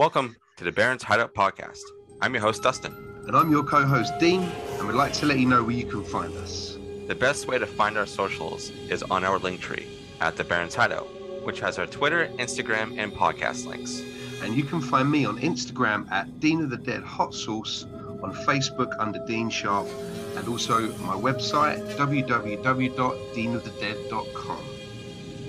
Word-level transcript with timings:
Welcome 0.00 0.32
to 0.56 0.64
the 0.64 0.72
Barren's 0.72 1.02
Hideout 1.02 1.34
Podcast. 1.34 1.82
I'm 2.22 2.32
your 2.32 2.40
host, 2.40 2.62
Dustin. 2.62 2.94
And 3.26 3.36
I'm 3.36 3.50
your 3.50 3.62
co 3.62 3.84
host, 3.84 4.14
Dean, 4.18 4.44
and 4.78 4.88
we'd 4.88 4.94
like 4.94 5.12
to 5.12 5.26
let 5.26 5.38
you 5.38 5.44
know 5.44 5.62
where 5.62 5.76
you 5.76 5.84
can 5.84 6.02
find 6.02 6.34
us. 6.38 6.78
The 7.06 7.14
best 7.14 7.46
way 7.46 7.58
to 7.58 7.66
find 7.66 7.98
our 7.98 8.06
socials 8.06 8.70
is 8.88 9.02
on 9.02 9.24
our 9.24 9.38
link 9.38 9.60
tree 9.60 9.86
at 10.22 10.36
the 10.36 10.44
Barren's 10.44 10.74
Hideout, 10.74 11.06
which 11.44 11.60
has 11.60 11.78
our 11.78 11.84
Twitter, 11.84 12.30
Instagram, 12.38 12.98
and 12.98 13.12
podcast 13.12 13.66
links. 13.66 14.02
And 14.42 14.56
you 14.56 14.64
can 14.64 14.80
find 14.80 15.10
me 15.10 15.26
on 15.26 15.38
Instagram 15.40 16.10
at 16.10 16.40
Dean 16.40 16.62
of 16.62 16.70
the 16.70 16.78
Dead 16.78 17.02
Hot 17.02 17.34
Sauce, 17.34 17.84
on 18.22 18.32
Facebook 18.46 18.96
under 18.98 19.22
Dean 19.26 19.50
Sharp, 19.50 19.86
and 20.34 20.48
also 20.48 20.94
my 21.00 21.14
website 21.14 21.86
www.deanofthedead.com. 21.96 24.79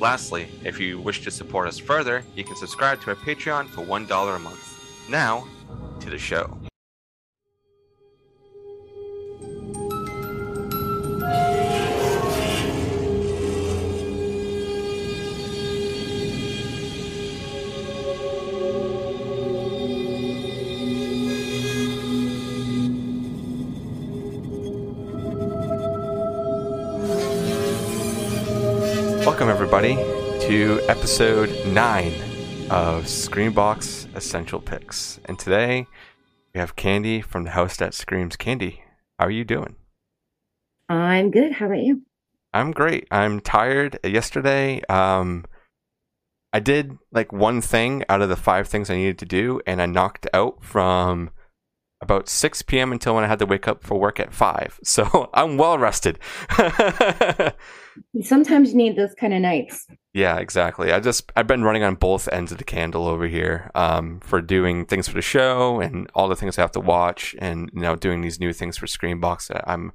Lastly, 0.02 0.48
if 0.64 0.80
you 0.80 1.00
wish 1.00 1.22
to 1.26 1.30
support 1.30 1.68
us 1.68 1.78
further, 1.78 2.24
you 2.36 2.44
can 2.44 2.56
subscribe 2.56 3.00
to 3.02 3.12
our 3.12 3.16
Patreon 3.16 3.68
for 3.70 3.86
$1 3.86 4.36
a 4.36 4.40
month. 4.40 5.08
Now, 5.08 5.48
to 6.00 6.10
the 6.10 6.18
show. 6.18 6.58
Welcome, 29.24 29.50
everybody, 29.50 29.96
to 30.48 30.82
episode 30.90 31.50
9 31.68 32.14
of 32.72 33.04
Screambox 33.04 34.08
Essential 34.16 34.60
Picks. 34.60 35.20
And 35.26 35.38
today 35.38 35.86
we 36.56 36.60
have 36.60 36.76
Candy 36.76 37.22
from 37.22 37.44
the 37.44 37.52
house 37.52 37.78
that 37.78 37.94
screams. 37.94 38.36
Candy, 38.36 38.84
how 39.20 39.28
are 39.28 39.32
you 39.32 39.46
doing? 39.46 39.76
I'm 40.90 41.30
good. 41.30 41.52
How 41.52 41.68
about 41.68 41.84
you? 41.84 42.02
I'm 42.52 42.72
great. 42.72 43.08
I'm 43.12 43.40
tired. 43.42 44.00
Yesterday, 44.04 44.82
um, 44.90 45.46
I 46.52 46.60
did 46.60 46.98
like 47.12 47.32
one 47.32 47.62
thing 47.62 48.04
out 48.10 48.24
of 48.24 48.30
the 48.30 48.36
five 48.36 48.68
things 48.68 48.90
I 48.90 48.96
needed 48.96 49.20
to 49.20 49.26
do, 49.26 49.62
and 49.68 49.84
I 49.84 49.86
knocked 49.86 50.26
out 50.34 50.64
from 50.64 51.30
about 52.02 52.28
6 52.28 52.62
p.m. 52.64 52.92
until 52.92 53.16
when 53.16 53.24
I 53.24 53.28
had 53.28 53.40
to 53.40 53.46
wake 53.46 53.68
up 53.68 53.84
for 53.84 54.00
work 54.00 54.20
at 54.20 54.34
5. 54.34 54.80
So 54.92 55.30
I'm 55.34 55.58
well 55.58 55.78
rested. 55.78 56.20
Sometimes 58.22 58.72
you 58.72 58.78
need 58.78 58.98
those 58.98 59.14
kind 59.14 59.34
of 59.34 59.42
nights. 59.42 59.88
Yeah, 60.14 60.38
exactly. 60.38 60.92
I 60.92 61.00
just 61.00 61.32
I've 61.36 61.48
been 61.48 61.64
running 61.64 61.84
on 61.84 61.96
both 61.96 62.28
ends 62.30 62.52
of 62.52 62.58
the 62.58 62.64
candle 62.64 63.08
over 63.08 63.28
here 63.28 63.72
um, 63.76 64.20
for 64.22 64.42
doing 64.42 64.86
things 64.86 65.08
for 65.08 65.14
the 65.14 65.22
show 65.22 65.80
and 65.80 66.10
all 66.14 66.28
the 66.28 66.36
things 66.36 66.58
I 66.58 66.62
have 66.62 66.72
to 66.74 66.80
watch, 66.82 67.36
and 67.40 67.70
you 67.74 67.82
know 67.82 67.96
doing 67.96 68.22
these 68.22 68.40
new 68.40 68.52
things 68.52 68.78
for 68.78 68.86
Screambox. 68.88 69.48
that 69.48 69.64
I'm 69.66 69.94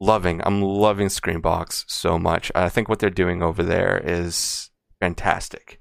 loving. 0.00 0.40
I'm 0.44 0.62
loving 0.62 1.08
Screambox 1.08 1.84
so 1.88 2.18
much. 2.18 2.50
I 2.54 2.68
think 2.70 2.88
what 2.88 2.98
they're 2.98 3.10
doing 3.10 3.42
over 3.42 3.62
there 3.62 4.00
is 4.02 4.70
fantastic. 5.00 5.78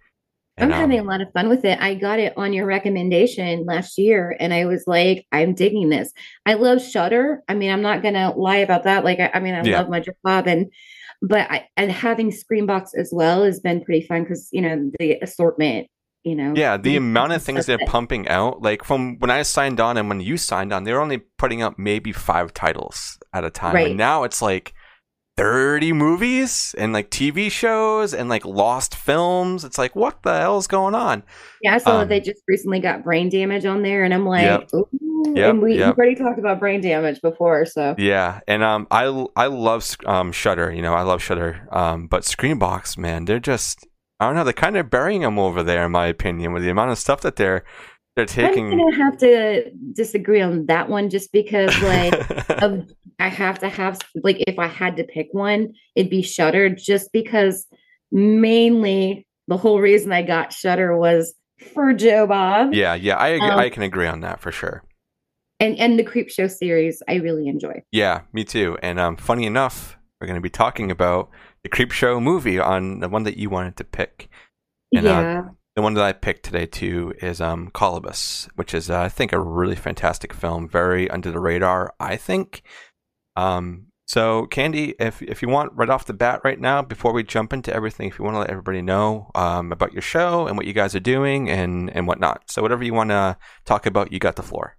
I'm 0.57 0.65
And, 0.65 0.73
um, 0.73 0.79
having 0.81 0.99
a 0.99 1.03
lot 1.03 1.21
of 1.21 1.31
fun 1.33 1.49
with 1.49 1.65
it. 1.65 1.79
I 1.81 1.95
got 1.95 2.19
it 2.19 2.33
on 2.37 2.53
your 2.53 2.65
recommendation 2.67 3.65
last 3.65 3.97
year, 3.97 4.35
and 4.39 4.53
I 4.53 4.65
was 4.65 4.83
like, 4.85 5.25
I'm 5.31 5.53
digging 5.55 5.89
this. 5.89 6.11
I 6.45 6.53
love 6.53 6.81
Shudder. 6.81 7.41
I 7.47 7.55
mean, 7.55 7.71
I'm 7.71 7.81
not 7.81 8.03
gonna 8.03 8.33
lie 8.35 8.57
about 8.57 8.83
that. 8.83 9.03
Like, 9.03 9.19
I, 9.19 9.31
I 9.33 9.39
mean, 9.39 9.55
I 9.55 9.63
Yeah. 9.63 9.79
love 9.79 9.89
my 9.89 9.99
job, 9.99 10.47
and 10.47 10.67
but 11.21 11.49
I 11.49 11.67
and 11.75 11.91
having 11.91 12.31
Screambox 12.31 12.89
as 12.95 13.09
well 13.11 13.43
has 13.43 13.59
been 13.59 13.83
pretty 13.83 14.05
fun 14.05 14.23
because 14.23 14.49
you 14.51 14.61
know 14.61 14.91
the 14.99 15.17
assortment. 15.21 15.87
You 16.25 16.35
know, 16.35 16.53
Yeah, 16.55 16.77
the 16.77 16.95
amount 16.95 17.33
of 17.33 17.41
things 17.43 17.65
they're 17.65 17.77
that- 17.77 17.88
pumping 17.89 18.29
out, 18.29 18.61
like 18.61 18.85
from 18.85 19.17
when 19.19 19.29
I 19.29 19.41
signed 19.41 19.81
on 19.81 19.97
and 19.97 20.07
when 20.07 20.21
you 20.21 20.38
signed 20.38 20.71
on, 20.71 20.85
they 20.85 20.93
were 20.93 21.01
only 21.01 21.17
putting 21.38 21.61
up 21.61 21.77
maybe 21.77 22.13
five 22.13 22.53
titles 22.53 23.17
at 23.33 23.43
a 23.43 23.49
time. 23.49 23.75
Right. 23.75 23.88
And 23.88 23.97
now 23.97 24.23
it's 24.23 24.41
like 24.41 24.73
30 25.37 25.94
movies 25.94 26.75
and 26.77 26.94
like 26.94 27.09
TV 27.09 27.51
shows 27.51 28.13
and 28.13 28.29
like 28.29 28.45
lost 28.45 28.94
films. 28.95 29.63
It's 29.63 29.77
like, 29.77 29.95
what 29.95 30.21
the 30.23 30.39
hell 30.39 30.57
is 30.57 30.67
going 30.67 30.94
on? 30.95 31.23
Yeah, 31.61 31.75
I 31.75 31.77
saw 31.79 31.94
Um, 31.94 31.99
that 32.01 32.09
they 32.09 32.19
just 32.19 32.41
recently 32.47 32.79
got 32.79 33.03
brain 33.03 33.29
damage 33.29 33.66
on 33.66 33.81
there, 33.81 34.03
and 34.03 34.13
I'm 34.13 34.25
like, 34.25 34.43
Yep. 34.45 34.69
ooh. 34.75 34.88
Yep, 35.35 35.49
and 35.49 35.61
we, 35.61 35.77
yep. 35.77 35.88
we've 35.88 35.97
already 35.97 36.16
talked 36.16 36.38
about 36.38 36.59
brain 36.59 36.81
damage 36.81 37.22
before, 37.22 37.66
so 37.66 37.95
Yeah, 37.97 38.41
and 38.47 38.61
um, 38.61 38.88
I 38.91 39.05
I 39.35 39.47
love 39.47 39.95
um 40.05 40.31
Shudder. 40.31 40.72
You 40.72 40.81
know, 40.81 40.93
I 40.93 41.01
love 41.03 41.23
Shudder. 41.23 41.67
Um, 41.72 42.07
but 42.07 42.23
Screambox, 42.23 42.97
man, 42.97 43.25
they're 43.25 43.39
just 43.39 43.88
I 44.19 44.27
don't 44.27 44.35
know. 44.35 44.43
They're 44.43 44.53
kind 44.53 44.77
of 44.77 44.89
burying 44.89 45.22
them 45.22 45.39
over 45.39 45.63
there, 45.63 45.85
in 45.85 45.91
my 45.93 46.07
opinion, 46.07 46.53
with 46.53 46.63
the 46.63 46.69
amount 46.69 46.91
of 46.91 46.97
stuff 46.99 47.22
that 47.22 47.38
they're 47.38 47.63
they're 48.16 48.25
taking. 48.25 48.72
I'm 48.73 48.77
gonna 48.77 48.95
have 48.97 49.17
to 49.19 49.72
disagree 49.93 50.41
on 50.41 50.66
that 50.67 50.89
one 50.89 51.09
just 51.09 51.31
because 51.31 51.75
like 51.81 52.13
of 52.61 52.89
I 53.19 53.29
have 53.29 53.59
to 53.59 53.69
have 53.69 54.00
like 54.24 54.44
if 54.47 54.59
I 54.59 54.68
had 54.68 54.97
to 54.97 55.03
pick 55.03 55.29
one, 55.31 55.74
it'd 55.96 56.09
be 56.09 56.22
Shudder 56.22 56.69
just 56.69 57.12
because 57.12 57.66
mainly 58.12 59.28
the 59.47 59.57
whole 59.57 59.79
reason 59.79 60.12
I 60.12 60.22
got 60.22 60.53
Shudder 60.53 60.97
was 60.97 61.34
for 61.73 61.94
Joe 61.94 62.28
Bob. 62.28 62.73
yeah, 62.73 62.94
yeah, 62.96 63.18
I 63.18 63.38
Um, 63.38 63.59
I 63.59 63.69
can 63.69 63.84
agree 63.84 64.07
on 64.07 64.22
that 64.22 64.40
for 64.40 64.52
sure. 64.52 64.84
And 65.59 65.78
and 65.78 65.97
the 65.97 66.03
Creep 66.03 66.29
Show 66.29 66.47
series 66.47 67.02
I 67.07 67.16
really 67.16 67.47
enjoy. 67.47 67.84
Yeah, 67.91 68.22
me 68.34 68.44
too. 68.44 68.78
And 68.81 69.00
um, 69.00 69.16
funny 69.16 69.46
enough, 69.46 69.97
we're 70.19 70.28
going 70.28 70.35
to 70.35 70.41
be 70.41 70.50
talking 70.50 70.91
about 70.91 71.29
the 71.63 71.69
Creep 71.69 71.91
Show 71.91 72.19
movie 72.19 72.59
on 72.59 73.00
the 73.00 73.09
one 73.09 73.23
that 73.23 73.38
you 73.38 73.50
wanted 73.50 73.78
to 73.78 73.84
pick. 73.84 74.29
And, 74.94 75.06
uh, 75.06 75.09
yeah. 75.09 75.41
The 75.75 75.81
one 75.81 75.96
that 75.96 76.03
I 76.03 76.13
picked 76.13 76.44
today 76.44 76.68
too 76.68 77.13
is 77.19 77.41
um, 77.41 77.72
Kolobos, 77.72 78.47
which 78.56 78.75
is 78.75 78.91
uh, 78.91 79.00
I 79.02 79.09
think 79.09 79.34
a 79.34 79.40
really 79.40 79.75
fantastic 79.75 80.31
film, 80.31 80.68
very 80.68 81.09
under 81.09 81.31
the 81.31 81.40
radar. 81.40 81.94
I 82.00 82.16
think. 82.16 82.62
Um, 83.35 83.88
so 84.05 84.45
Candy, 84.47 84.95
if 84.99 85.21
if 85.21 85.41
you 85.41 85.47
want 85.47 85.71
right 85.73 85.89
off 85.89 86.05
the 86.05 86.13
bat 86.13 86.41
right 86.44 86.59
now, 86.59 86.81
before 86.81 87.13
we 87.13 87.23
jump 87.23 87.53
into 87.53 87.73
everything, 87.73 88.07
if 88.07 88.19
you 88.19 88.25
want 88.25 88.35
to 88.35 88.39
let 88.39 88.49
everybody 88.49 88.81
know 88.81 89.31
um, 89.33 89.71
about 89.71 89.94
your 89.94 90.01
show 90.01 90.47
and 90.47 90.57
what 90.57 90.67
you 90.67 90.73
guys 90.73 90.94
are 90.94 90.99
doing 90.99 91.49
and 91.49 91.89
and 91.95 92.07
whatnot, 92.07 92.43
so 92.49 92.61
whatever 92.61 92.83
you 92.83 92.93
want 92.93 93.09
to 93.09 93.38
talk 93.66 93.85
about, 93.85 94.11
you 94.11 94.19
got 94.19 94.35
the 94.35 94.43
floor. 94.43 94.77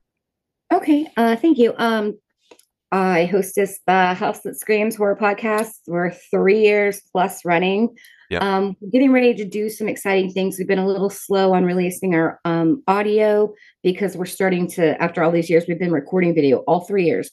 Okay, 0.73 1.07
uh, 1.17 1.37
thank 1.37 1.59
you. 1.59 1.75
Um, 1.79 2.19
I 2.93 3.25
hostess 3.25 3.81
the 3.89 4.15
House 4.15 4.43
That 4.43 4.57
Screams 4.57 4.95
horror 4.95 5.17
podcast. 5.17 5.73
We're 5.89 6.13
three 6.13 6.61
years 6.61 7.03
plus 7.11 7.45
running. 7.45 7.97
Yep. 8.31 8.43
Um, 8.43 8.77
getting 8.93 9.13
ready 9.13 9.35
to 9.35 9.45
do 9.45 9.69
some 9.69 9.89
exciting 9.89 10.31
things. 10.31 10.59
We've 10.59 10.69
been 10.69 10.79
a 10.79 10.87
little 10.87 11.11
slow 11.11 11.55
on 11.55 11.65
releasing 11.65 12.15
our 12.15 12.41
um, 12.45 12.83
audio 12.87 13.53
because 13.83 14.17
we're 14.17 14.27
starting 14.27 14.69
to, 14.73 15.01
after 15.03 15.23
all 15.23 15.33
these 15.33 15.51
years, 15.51 15.65
we've 15.67 15.79
been 15.79 15.93
recording 15.93 16.35
video 16.35 16.59
all 16.69 16.81
three 16.81 17.05
years, 17.05 17.31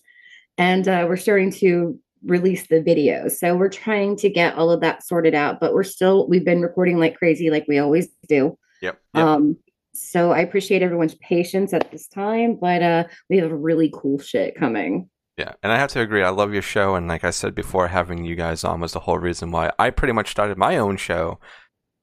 and 0.57 0.87
uh, 0.87 1.05
we're 1.07 1.17
starting 1.17 1.51
to 1.53 1.99
release 2.23 2.67
the 2.67 2.81
videos. 2.81 3.31
So 3.33 3.55
we're 3.55 3.69
trying 3.69 4.15
to 4.17 4.29
get 4.29 4.55
all 4.55 4.69
of 4.69 4.81
that 4.81 5.03
sorted 5.03 5.33
out, 5.33 5.59
but 5.59 5.73
we're 5.73 5.83
still, 5.83 6.27
we've 6.27 6.45
been 6.45 6.61
recording 6.61 6.99
like 6.99 7.17
crazy, 7.17 7.49
like 7.49 7.65
we 7.67 7.79
always 7.79 8.07
do. 8.27 8.57
Yep. 8.81 8.99
yep. 9.15 9.25
Um, 9.25 9.57
so 9.93 10.31
I 10.31 10.39
appreciate 10.39 10.81
everyone's 10.81 11.15
patience 11.15 11.73
at 11.73 11.91
this 11.91 12.07
time, 12.07 12.57
but 12.61 12.81
uh, 12.81 13.03
we 13.29 13.37
have 13.37 13.51
really 13.51 13.91
cool 13.93 14.19
shit 14.19 14.55
coming. 14.55 15.09
Yeah, 15.37 15.53
and 15.63 15.71
I 15.71 15.77
have 15.77 15.89
to 15.91 16.01
agree. 16.01 16.23
I 16.23 16.29
love 16.29 16.53
your 16.53 16.61
show, 16.61 16.95
and 16.95 17.07
like 17.07 17.23
I 17.23 17.31
said 17.31 17.55
before, 17.55 17.87
having 17.87 18.25
you 18.25 18.35
guys 18.35 18.63
on 18.63 18.79
was 18.79 18.93
the 18.93 18.99
whole 18.99 19.17
reason 19.17 19.51
why 19.51 19.71
I 19.79 19.89
pretty 19.89 20.13
much 20.13 20.29
started 20.29 20.57
my 20.57 20.77
own 20.77 20.97
show. 20.97 21.39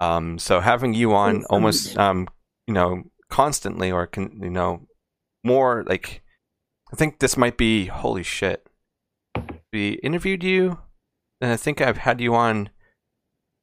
Um, 0.00 0.38
so 0.38 0.60
having 0.60 0.94
you 0.94 1.14
on 1.14 1.44
almost, 1.44 1.96
um, 1.98 2.26
you 2.66 2.74
know, 2.74 3.04
constantly, 3.30 3.92
or 3.92 4.06
con- 4.06 4.38
you 4.42 4.50
know, 4.50 4.86
more 5.44 5.84
like, 5.86 6.22
I 6.92 6.96
think 6.96 7.18
this 7.18 7.36
might 7.36 7.56
be 7.56 7.86
holy 7.86 8.22
shit. 8.22 8.66
We 9.72 9.94
interviewed 10.02 10.42
you, 10.42 10.78
and 11.40 11.52
I 11.52 11.56
think 11.56 11.80
I've 11.80 11.98
had 11.98 12.20
you 12.20 12.34
on 12.34 12.70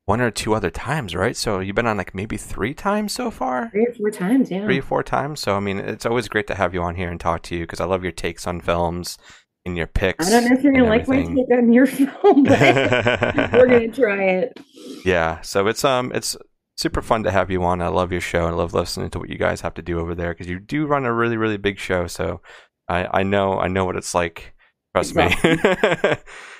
one 0.06 0.22
or 0.22 0.30
two 0.30 0.54
other 0.54 0.70
times, 0.70 1.16
right? 1.16 1.36
So 1.36 1.60
you've 1.60 1.76
been 1.76 1.88
on 1.88 1.98
like 1.98 2.14
maybe 2.14 2.38
three 2.38 2.76
times 2.76 3.12
so 3.12 3.32
far 3.32 3.70
Three 3.72 3.88
or 3.88 3.94
four 3.94 4.12
times, 4.12 4.52
yeah. 4.52 4.64
three 4.64 4.80
or 4.80 4.84
four 4.84 5.02
times. 5.04 5.40
So 5.40 5.56
I 5.56 5.60
mean, 5.60 5.80
it's 5.80 6.06
always 6.06 6.28
great 6.28 6.46
to 6.48 6.56
have 6.56 6.74
you 6.76 6.84
on 6.84 6.96
here 6.96 7.10
and 7.10 7.20
talk 7.20 7.42
to 7.44 7.56
you 7.56 7.62
because 7.62 7.80
I 7.82 7.86
love 7.86 8.04
your 8.04 8.12
takes 8.12 8.46
on 8.46 8.62
films 8.62 9.18
and 9.66 9.76
your 9.76 9.88
picks. 9.88 10.28
I 10.28 10.30
don't 10.30 10.50
know 10.50 10.56
if 10.58 10.64
you're 10.64 10.74
gonna 10.74 10.86
like 10.88 11.08
my 11.08 11.24
take 11.24 11.52
on 11.52 11.74
your 11.74 11.86
film, 11.88 12.44
but 12.44 12.60
we're 13.54 13.68
gonna 13.68 13.88
try 13.92 14.24
it. 14.26 14.60
yeah, 15.04 15.42
so 15.42 15.66
it's 15.66 15.84
um, 15.84 16.12
it's 16.14 16.38
super 16.78 17.02
fun 17.02 17.24
to 17.24 17.32
have 17.32 17.50
you 17.50 17.64
on. 17.64 17.82
I 17.82 17.88
love 17.88 18.12
your 18.12 18.22
show. 18.22 18.46
I 18.46 18.52
love 18.52 18.76
listening 18.76 19.10
to 19.10 19.18
what 19.20 19.30
you 19.30 19.40
guys 19.40 19.62
have 19.62 19.74
to 19.74 19.82
do 19.82 20.00
over 20.00 20.14
there 20.14 20.34
because 20.36 20.48
you 20.48 20.60
do 20.60 20.86
run 20.86 21.06
a 21.06 21.14
really 21.14 21.36
really 21.38 21.58
big 21.58 21.80
show. 21.80 22.06
So 22.06 22.42
I 22.88 23.20
I 23.20 23.24
know 23.24 23.60
I 23.60 23.68
know 23.68 23.86
what 23.86 23.96
it's 23.96 24.14
like. 24.14 24.54
Trust 24.94 25.16
me. 25.16 25.30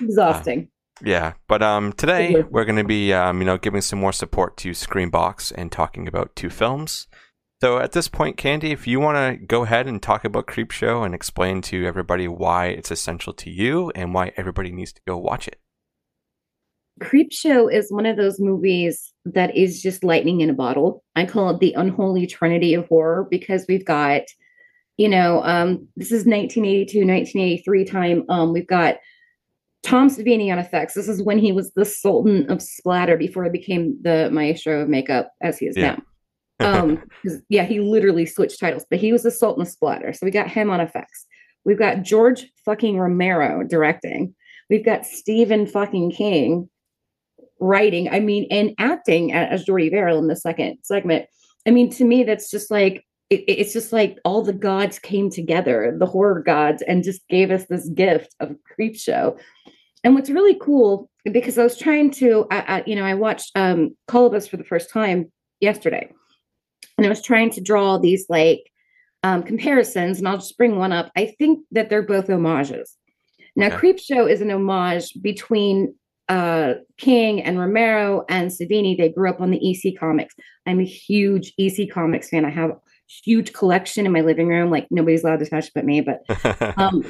Exhausting. 0.00 0.68
Yeah, 1.04 1.34
but 1.46 1.62
um, 1.62 1.92
today 1.92 2.42
we're 2.50 2.64
going 2.64 2.78
to 2.78 2.84
be 2.84 3.12
um, 3.12 3.40
you 3.40 3.44
know, 3.44 3.58
giving 3.58 3.82
some 3.82 3.98
more 3.98 4.14
support 4.14 4.56
to 4.56 4.70
Screambox 4.70 5.52
and 5.54 5.70
talking 5.70 6.08
about 6.08 6.34
two 6.34 6.48
films. 6.48 7.06
So 7.60 7.78
at 7.78 7.92
this 7.92 8.08
point, 8.08 8.36
Candy, 8.36 8.70
if 8.70 8.86
you 8.86 9.00
want 9.00 9.16
to 9.16 9.46
go 9.46 9.64
ahead 9.64 9.86
and 9.86 10.02
talk 10.02 10.24
about 10.24 10.46
Creepshow 10.46 11.04
and 11.04 11.14
explain 11.14 11.62
to 11.62 11.86
everybody 11.86 12.28
why 12.28 12.68
it's 12.68 12.90
essential 12.90 13.32
to 13.34 13.50
you 13.50 13.90
and 13.94 14.14
why 14.14 14.32
everybody 14.36 14.70
needs 14.70 14.92
to 14.94 15.00
go 15.06 15.16
watch 15.16 15.48
it. 15.48 15.58
Creepshow 17.02 17.72
is 17.72 17.92
one 17.92 18.06
of 18.06 18.16
those 18.16 18.40
movies 18.40 19.12
that 19.26 19.54
is 19.56 19.82
just 19.82 20.04
lightning 20.04 20.40
in 20.40 20.50
a 20.50 20.54
bottle. 20.54 21.02
I 21.14 21.26
call 21.26 21.50
it 21.50 21.60
the 21.60 21.74
unholy 21.74 22.26
trinity 22.26 22.74
of 22.74 22.88
horror 22.88 23.26
because 23.30 23.66
we've 23.68 23.84
got, 23.84 24.22
you 24.96 25.08
know, 25.08 25.42
um, 25.42 25.88
this 25.96 26.08
is 26.08 26.24
1982, 26.24 27.00
1983 27.00 27.84
time. 27.84 28.24
Um, 28.28 28.52
we've 28.52 28.66
got 28.66 28.96
Tom 29.82 30.08
Savini 30.08 30.50
on 30.50 30.58
effects. 30.58 30.94
This 30.94 31.08
is 31.08 31.22
when 31.22 31.38
he 31.38 31.52
was 31.52 31.72
the 31.74 31.84
Sultan 31.84 32.50
of 32.50 32.62
splatter 32.62 33.16
before 33.16 33.44
he 33.44 33.50
became 33.50 33.98
the 34.02 34.30
maestro 34.30 34.82
of 34.82 34.88
makeup 34.88 35.30
as 35.42 35.58
he 35.58 35.66
is 35.66 35.76
yeah. 35.76 35.96
now. 36.58 36.80
Um, 36.80 37.02
yeah, 37.48 37.64
he 37.64 37.80
literally 37.80 38.26
switched 38.26 38.58
titles, 38.58 38.86
but 38.88 38.98
he 38.98 39.12
was 39.12 39.22
the 39.22 39.30
Sultan 39.30 39.62
of 39.62 39.68
splatter. 39.68 40.12
So 40.12 40.24
we 40.24 40.30
got 40.30 40.50
him 40.50 40.70
on 40.70 40.80
effects. 40.80 41.26
We've 41.64 41.78
got 41.78 42.02
George 42.02 42.46
fucking 42.64 42.98
Romero 42.98 43.64
directing. 43.64 44.34
We've 44.70 44.84
got 44.84 45.04
Stephen 45.04 45.66
fucking 45.66 46.12
King 46.12 46.68
writing, 47.60 48.08
I 48.08 48.20
mean, 48.20 48.46
and 48.50 48.74
acting 48.78 49.32
as 49.32 49.64
Jordy 49.64 49.88
Verrill 49.88 50.18
in 50.18 50.28
the 50.28 50.36
second 50.36 50.78
segment. 50.82 51.26
I 51.66 51.70
mean, 51.70 51.90
to 51.90 52.04
me, 52.04 52.24
that's 52.24 52.50
just 52.50 52.70
like 52.70 53.04
it, 53.30 53.44
it's 53.46 53.72
just 53.72 53.92
like 53.92 54.18
all 54.24 54.42
the 54.42 54.52
gods 54.52 54.98
came 54.98 55.30
together, 55.30 55.94
the 55.98 56.06
horror 56.06 56.42
gods, 56.42 56.82
and 56.82 57.04
just 57.04 57.26
gave 57.28 57.50
us 57.50 57.66
this 57.66 57.88
gift 57.88 58.34
of 58.40 58.56
creep 58.64 58.96
show. 58.96 59.36
And 60.04 60.14
what's 60.14 60.30
really 60.30 60.56
cool, 60.60 61.10
because 61.24 61.58
I 61.58 61.64
was 61.64 61.76
trying 61.76 62.10
to, 62.12 62.46
I, 62.50 62.58
I, 62.60 62.84
you 62.86 62.94
know, 62.94 63.04
I 63.04 63.14
watched 63.14 63.50
um, 63.56 63.96
Kolobos 64.08 64.48
for 64.48 64.56
the 64.56 64.64
first 64.64 64.90
time 64.90 65.32
yesterday, 65.60 66.10
and 66.96 67.06
I 67.06 67.08
was 67.08 67.22
trying 67.22 67.50
to 67.50 67.60
draw 67.60 67.98
these 67.98 68.26
like 68.28 68.70
um, 69.22 69.42
comparisons, 69.42 70.18
and 70.18 70.28
I'll 70.28 70.38
just 70.38 70.56
bring 70.56 70.76
one 70.76 70.92
up. 70.92 71.10
I 71.16 71.34
think 71.38 71.60
that 71.72 71.90
they're 71.90 72.02
both 72.02 72.28
homages. 72.28 72.96
Now, 73.56 73.66
okay. 73.68 73.76
Creep 73.76 73.98
Show 73.98 74.26
is 74.26 74.40
an 74.42 74.50
homage 74.50 75.12
between 75.20 75.94
uh, 76.28 76.74
King 76.98 77.42
and 77.42 77.58
Romero 77.58 78.24
and 78.28 78.50
Savini, 78.50 78.96
they 78.96 79.08
grew 79.08 79.30
up 79.30 79.40
on 79.40 79.50
the 79.50 79.70
EC 79.70 79.98
comics. 79.98 80.34
I'm 80.66 80.80
a 80.80 80.84
huge 80.84 81.52
EC 81.58 81.90
comics 81.90 82.30
fan. 82.30 82.44
I 82.44 82.50
have 82.50 82.72
huge 83.24 83.52
collection 83.52 84.06
in 84.06 84.12
my 84.12 84.20
living 84.20 84.48
room. 84.48 84.70
Like 84.70 84.86
nobody's 84.90 85.24
allowed 85.24 85.40
to 85.40 85.48
touch 85.48 85.70
but 85.74 85.84
me, 85.84 86.00
but 86.00 86.24
um, 86.78 87.04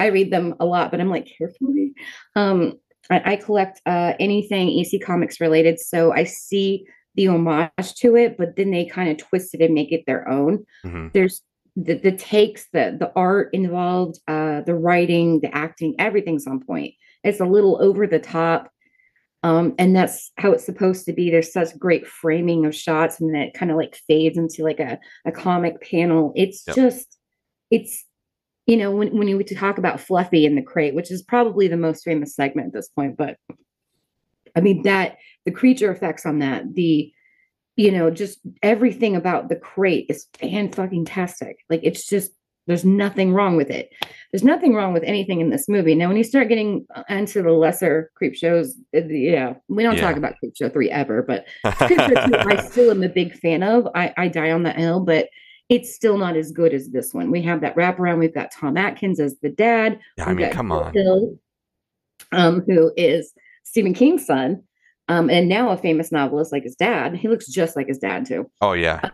I 0.00 0.06
read 0.06 0.32
them 0.32 0.54
a 0.60 0.64
lot, 0.64 0.90
but 0.90 1.00
I'm 1.00 1.10
like 1.10 1.28
carefully. 1.38 1.92
Um, 2.36 2.74
I, 3.10 3.32
I 3.32 3.36
collect 3.36 3.80
uh, 3.86 4.14
anything 4.18 4.70
EC 4.70 5.00
comics 5.04 5.40
related. 5.40 5.78
So 5.78 6.12
I 6.12 6.24
see 6.24 6.84
the 7.14 7.28
homage 7.28 7.94
to 7.96 8.16
it, 8.16 8.38
but 8.38 8.56
then 8.56 8.70
they 8.70 8.86
kind 8.86 9.10
of 9.10 9.18
twist 9.18 9.54
it 9.54 9.60
and 9.60 9.74
make 9.74 9.92
it 9.92 10.04
their 10.06 10.28
own. 10.28 10.64
Mm-hmm. 10.84 11.08
There's 11.12 11.42
the, 11.76 11.94
the 11.94 12.12
takes, 12.12 12.66
the 12.72 12.96
the 12.98 13.12
art 13.16 13.50
involved, 13.52 14.18
uh, 14.28 14.62
the 14.62 14.74
writing, 14.74 15.40
the 15.40 15.54
acting, 15.54 15.94
everything's 15.98 16.46
on 16.46 16.60
point. 16.60 16.94
It's 17.24 17.40
a 17.40 17.46
little 17.46 17.80
over 17.80 18.06
the 18.06 18.18
top. 18.18 18.71
Um, 19.42 19.74
and 19.78 19.94
that's 19.96 20.30
how 20.36 20.52
it's 20.52 20.64
supposed 20.64 21.04
to 21.06 21.12
be. 21.12 21.30
There's 21.30 21.52
such 21.52 21.76
great 21.78 22.06
framing 22.06 22.64
of 22.64 22.74
shots, 22.74 23.20
and 23.20 23.34
then 23.34 23.42
it 23.42 23.54
kind 23.54 23.70
of 23.70 23.76
like 23.76 23.96
fades 24.06 24.38
into 24.38 24.62
like 24.62 24.78
a, 24.78 25.00
a 25.24 25.32
comic 25.32 25.80
panel. 25.80 26.32
It's 26.36 26.62
yep. 26.66 26.76
just, 26.76 27.18
it's, 27.70 28.04
you 28.66 28.76
know, 28.76 28.92
when, 28.92 29.16
when 29.16 29.26
you 29.26 29.42
talk 29.42 29.78
about 29.78 30.00
Fluffy 30.00 30.46
in 30.46 30.54
the 30.54 30.62
crate, 30.62 30.94
which 30.94 31.10
is 31.10 31.22
probably 31.22 31.66
the 31.66 31.76
most 31.76 32.04
famous 32.04 32.36
segment 32.36 32.68
at 32.68 32.72
this 32.72 32.88
point, 32.88 33.16
but 33.16 33.36
I 34.54 34.60
mean, 34.60 34.82
that 34.82 35.16
the 35.44 35.50
creature 35.50 35.90
effects 35.90 36.24
on 36.24 36.38
that, 36.38 36.74
the, 36.74 37.12
you 37.74 37.90
know, 37.90 38.10
just 38.10 38.38
everything 38.62 39.16
about 39.16 39.48
the 39.48 39.56
crate 39.56 40.06
is 40.08 40.26
fan 40.38 40.70
fucking 40.70 41.06
tastic. 41.06 41.56
Like 41.68 41.80
it's 41.82 42.06
just 42.06 42.30
there's 42.72 42.86
nothing 42.86 43.34
wrong 43.34 43.56
with 43.56 43.70
it. 43.70 43.92
There's 44.32 44.42
nothing 44.42 44.74
wrong 44.74 44.94
with 44.94 45.02
anything 45.02 45.42
in 45.42 45.50
this 45.50 45.68
movie. 45.68 45.94
Now, 45.94 46.08
when 46.08 46.16
you 46.16 46.24
start 46.24 46.48
getting 46.48 46.86
into 47.10 47.42
the 47.42 47.52
lesser 47.52 48.10
creep 48.14 48.34
shows, 48.34 48.74
yeah, 48.94 49.54
we 49.68 49.82
don't 49.82 49.96
yeah. 49.96 50.00
talk 50.00 50.16
about 50.16 50.38
Creep 50.38 50.56
Show 50.56 50.70
3 50.70 50.90
ever, 50.90 51.22
but 51.22 51.44
Creep 51.76 52.00
Show 52.00 52.08
2, 52.08 52.36
I 52.38 52.66
still 52.66 52.90
am 52.90 53.02
a 53.02 53.10
big 53.10 53.34
fan 53.34 53.62
of. 53.62 53.86
I, 53.94 54.14
I 54.16 54.28
die 54.28 54.50
on 54.50 54.62
that 54.62 54.78
hill, 54.78 55.00
but 55.00 55.28
it's 55.68 55.94
still 55.94 56.16
not 56.16 56.34
as 56.34 56.50
good 56.50 56.72
as 56.72 56.88
this 56.88 57.12
one. 57.12 57.30
We 57.30 57.42
have 57.42 57.60
that 57.60 57.76
wraparound. 57.76 58.20
We've 58.20 58.34
got 58.34 58.50
Tom 58.50 58.78
Atkins 58.78 59.20
as 59.20 59.38
the 59.40 59.50
dad. 59.50 60.00
Yeah, 60.16 60.24
I 60.24 60.32
mean, 60.32 60.50
come 60.50 60.72
on. 60.72 60.94
Hill, 60.94 61.38
um, 62.32 62.62
who 62.66 62.90
is 62.96 63.34
Stephen 63.64 63.92
King's 63.92 64.24
son, 64.24 64.62
um, 65.08 65.28
and 65.28 65.46
now 65.46 65.68
a 65.68 65.76
famous 65.76 66.10
novelist 66.10 66.52
like 66.52 66.62
his 66.62 66.76
dad. 66.76 67.14
He 67.16 67.28
looks 67.28 67.48
just 67.48 67.76
like 67.76 67.88
his 67.88 67.98
dad, 67.98 68.24
too. 68.24 68.50
Oh, 68.62 68.72
yeah. 68.72 69.00
Uh, 69.02 69.10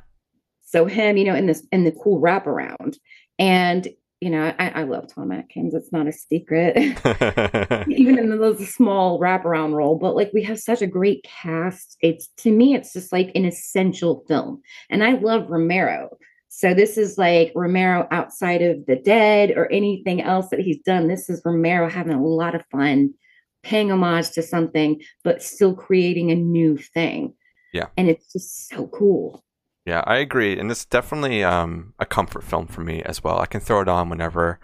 so 0.69 0.85
him, 0.85 1.17
you 1.17 1.25
know, 1.25 1.35
in 1.35 1.47
this 1.47 1.67
in 1.73 1.85
the 1.85 1.93
cool 1.93 2.21
wraparound. 2.21 2.99
And 3.39 3.89
you 4.21 4.31
know, 4.31 4.53
I, 4.59 4.69
I 4.71 4.83
love 4.83 5.07
Tom 5.07 5.31
Atkins. 5.31 5.75
It's 5.75 5.93
not 5.93 6.09
a 6.09 6.13
secret, 6.13 6.77
even 7.89 8.19
in 8.19 8.37
those 8.39 8.69
small 8.69 9.21
wraparound 9.21 9.75
role. 9.75 9.97
But 9.97 10.17
like, 10.17 10.33
we 10.35 10.43
have 10.43 10.59
such 10.59 10.83
a 10.83 10.89
great 10.89 11.23
cast. 11.23 11.97
It's 12.01 12.29
to 12.39 12.51
me, 12.51 12.75
it's 12.75 12.93
just 12.93 13.13
like 13.13 13.31
an 13.35 13.45
essential 13.45 14.25
film. 14.27 14.61
And 14.91 15.05
I 15.05 15.13
love 15.13 15.49
Romero. 15.49 16.19
So 16.49 16.75
this 16.75 16.99
is 16.99 17.19
like 17.19 17.53
Romero 17.55 18.09
outside 18.11 18.63
of 18.63 18.87
the 18.87 18.97
dead 18.97 19.53
or 19.53 19.71
anything 19.71 20.21
else 20.23 20.49
that 20.49 20.61
he's 20.61 20.81
done. 20.81 21.07
This 21.07 21.31
is 21.31 21.43
Romero 21.45 21.89
having 21.89 22.15
a 22.15 22.25
lot 22.25 22.57
of 22.57 22.65
fun, 22.73 23.15
paying 23.63 23.93
homage 23.93 24.31
to 24.33 24.43
something, 24.43 25.01
but 25.23 25.43
still 25.43 25.75
creating 25.75 26.33
a 26.33 26.35
new 26.35 26.77
thing. 26.77 27.35
Yeah. 27.73 27.87
And 27.97 28.09
it's 28.09 28.33
just 28.33 28.69
so 28.69 28.89
cool. 28.89 29.45
Yeah, 29.89 30.03
I 30.07 30.17
agree, 30.17 30.59
and 30.59 30.71
it's 30.71 30.85
definitely 30.85 31.43
um, 31.43 31.95
a 31.99 32.05
comfort 32.05 32.45
film 32.45 32.67
for 32.67 32.83
me 32.83 33.03
as 33.05 33.25
well. 33.25 33.39
I 33.39 33.47
can 33.47 33.63
throw 33.63 33.81
it 33.81 33.89
on 33.89 34.11
whenever 34.11 34.61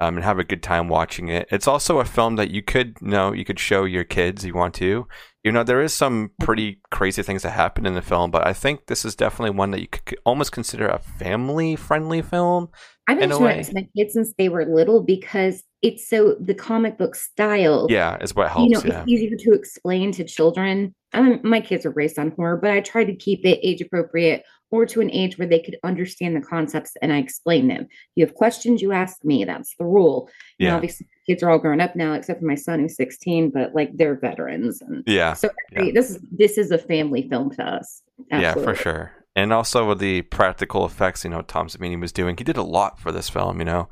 um, 0.00 0.16
and 0.16 0.24
have 0.24 0.38
a 0.38 0.44
good 0.44 0.62
time 0.62 0.88
watching 0.88 1.28
it. 1.28 1.46
It's 1.50 1.68
also 1.68 1.98
a 1.98 2.06
film 2.06 2.36
that 2.36 2.50
you 2.50 2.62
could 2.62 2.96
you 3.02 3.08
know 3.08 3.34
you 3.34 3.44
could 3.44 3.60
show 3.60 3.84
your 3.84 4.04
kids 4.04 4.44
if 4.44 4.48
you 4.48 4.54
want 4.54 4.72
to. 4.76 5.06
You 5.44 5.52
know, 5.52 5.62
there 5.62 5.82
is 5.82 5.92
some 5.92 6.30
pretty 6.40 6.80
crazy 6.90 7.22
things 7.22 7.42
that 7.42 7.50
happen 7.50 7.84
in 7.84 7.92
the 7.92 8.00
film, 8.00 8.30
but 8.30 8.46
I 8.46 8.54
think 8.54 8.86
this 8.86 9.04
is 9.04 9.14
definitely 9.14 9.50
one 9.50 9.72
that 9.72 9.82
you 9.82 9.88
could 9.88 10.18
almost 10.24 10.52
consider 10.52 10.86
a 10.88 11.00
family 11.00 11.76
friendly 11.76 12.22
film. 12.22 12.70
I've 13.06 13.18
been 13.18 13.28
showing 13.28 13.58
it 13.58 13.64
to 13.64 13.74
my 13.74 13.86
kids 13.94 14.14
since 14.14 14.32
they 14.38 14.48
were 14.48 14.64
little 14.64 15.02
because 15.02 15.64
it's 15.82 16.08
so 16.08 16.34
the 16.40 16.54
comic 16.54 16.96
book 16.96 17.14
style. 17.14 17.88
Yeah, 17.90 18.16
is 18.22 18.34
what 18.34 18.48
helps. 18.48 18.70
You 18.70 18.76
know, 18.78 18.82
yeah. 18.86 19.02
it's 19.02 19.10
easier 19.10 19.36
to 19.36 19.52
explain 19.52 20.12
to 20.12 20.24
children. 20.24 20.94
I 21.12 21.20
mean, 21.20 21.40
my 21.42 21.60
kids 21.60 21.84
are 21.84 21.90
raised 21.90 22.18
on 22.18 22.30
horror, 22.30 22.56
but 22.56 22.70
I 22.70 22.80
try 22.80 23.04
to 23.04 23.14
keep 23.14 23.44
it 23.44 23.60
age 23.62 23.82
appropriate 23.82 24.44
or 24.72 24.86
to 24.86 25.00
an 25.00 25.10
age 25.10 25.38
where 25.38 25.46
they 25.46 25.60
could 25.60 25.76
understand 25.84 26.34
the 26.34 26.40
concepts 26.40 26.96
and 27.02 27.12
I 27.12 27.18
explain 27.18 27.68
them. 27.68 27.86
You 28.16 28.24
have 28.24 28.34
questions, 28.34 28.82
you 28.82 28.92
ask 28.92 29.22
me. 29.22 29.44
That's 29.44 29.76
the 29.78 29.84
rule. 29.84 30.30
Yeah. 30.58 30.68
And 30.68 30.76
obviously, 30.76 31.06
kids 31.26 31.42
are 31.42 31.50
all 31.50 31.58
grown 31.58 31.80
up 31.80 31.94
now, 31.94 32.14
except 32.14 32.40
for 32.40 32.46
my 32.46 32.54
son 32.54 32.80
who's 32.80 32.96
16, 32.96 33.50
but 33.50 33.74
like 33.74 33.90
they're 33.94 34.18
veterans. 34.18 34.80
And 34.80 35.04
yeah. 35.06 35.34
So 35.34 35.50
yeah. 35.72 35.90
this 35.94 36.10
is 36.10 36.18
this 36.32 36.58
is 36.58 36.70
a 36.70 36.78
family 36.78 37.28
film 37.28 37.50
to 37.52 37.62
us. 37.62 38.02
Absolutely. 38.30 38.62
Yeah, 38.62 38.66
for 38.66 38.74
sure. 38.74 39.12
And 39.36 39.52
also 39.52 39.88
with 39.88 39.98
the 39.98 40.22
practical 40.22 40.84
effects, 40.84 41.24
you 41.24 41.30
know, 41.30 41.42
Tom 41.42 41.68
Savini 41.68 42.00
was 42.00 42.12
doing, 42.12 42.36
he 42.36 42.44
did 42.44 42.56
a 42.56 42.62
lot 42.62 42.98
for 42.98 43.12
this 43.12 43.28
film, 43.28 43.60
you 43.60 43.64
know. 43.64 43.88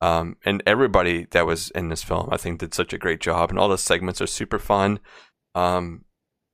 Um, 0.00 0.36
and 0.44 0.62
everybody 0.66 1.26
that 1.30 1.46
was 1.46 1.70
in 1.70 1.88
this 1.88 2.02
film, 2.02 2.28
I 2.30 2.36
think, 2.36 2.60
did 2.60 2.74
such 2.74 2.92
a 2.92 2.98
great 2.98 3.20
job. 3.20 3.50
And 3.50 3.58
all 3.58 3.68
the 3.68 3.78
segments 3.78 4.20
are 4.20 4.26
super 4.26 4.58
fun. 4.58 5.00
Um, 5.54 6.04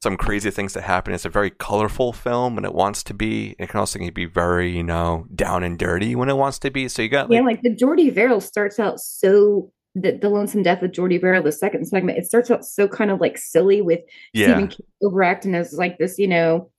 some 0.02 0.16
crazy 0.16 0.50
things 0.50 0.73
that 0.73 0.83
happen. 0.83 1.12
It's 1.12 1.26
a 1.26 1.30
very 1.30 1.50
colorful 1.50 2.12
film 2.12 2.54
when 2.54 2.64
it 2.64 2.75
wants 2.75 3.02
to 3.04 3.14
be. 3.14 3.54
It 3.59 3.69
can 3.69 3.80
also 3.80 3.99
be 4.11 4.25
very, 4.25 4.75
you 4.75 4.83
know, 4.83 5.26
down 5.35 5.62
and 5.62 5.78
dirty 5.78 6.16
when 6.16 6.30
it 6.30 6.37
wants 6.37 6.59
to 6.61 6.71
be. 6.71 6.88
So 6.88 7.02
you 7.02 7.09
got 7.09 7.28
like, 7.28 7.37
yeah, 7.37 7.45
like 7.45 7.62
the 7.62 7.75
Jordy 7.75 8.09
Verrill 8.09 8.40
starts 8.40 8.78
out 8.78 8.99
so 8.99 9.71
the, 9.95 10.12
the 10.12 10.28
lonesome 10.28 10.62
death 10.62 10.83
of 10.83 10.92
Jordy 10.92 11.19
Verrill, 11.19 11.42
the 11.42 11.52
second 11.52 11.87
segment. 11.87 12.19
It 12.19 12.25
starts 12.25 12.50
out 12.50 12.64
so 12.64 12.88
kind 12.88 13.11
of 13.11 13.21
like 13.21 13.37
silly 13.37 13.83
with 13.83 14.00
yeah. 14.33 14.47
Stephen 14.47 14.69
King 14.69 14.87
overacting 15.02 15.54
as 15.54 15.75
like 15.75 15.99
this, 15.99 16.19
you 16.19 16.28
know, 16.28 16.71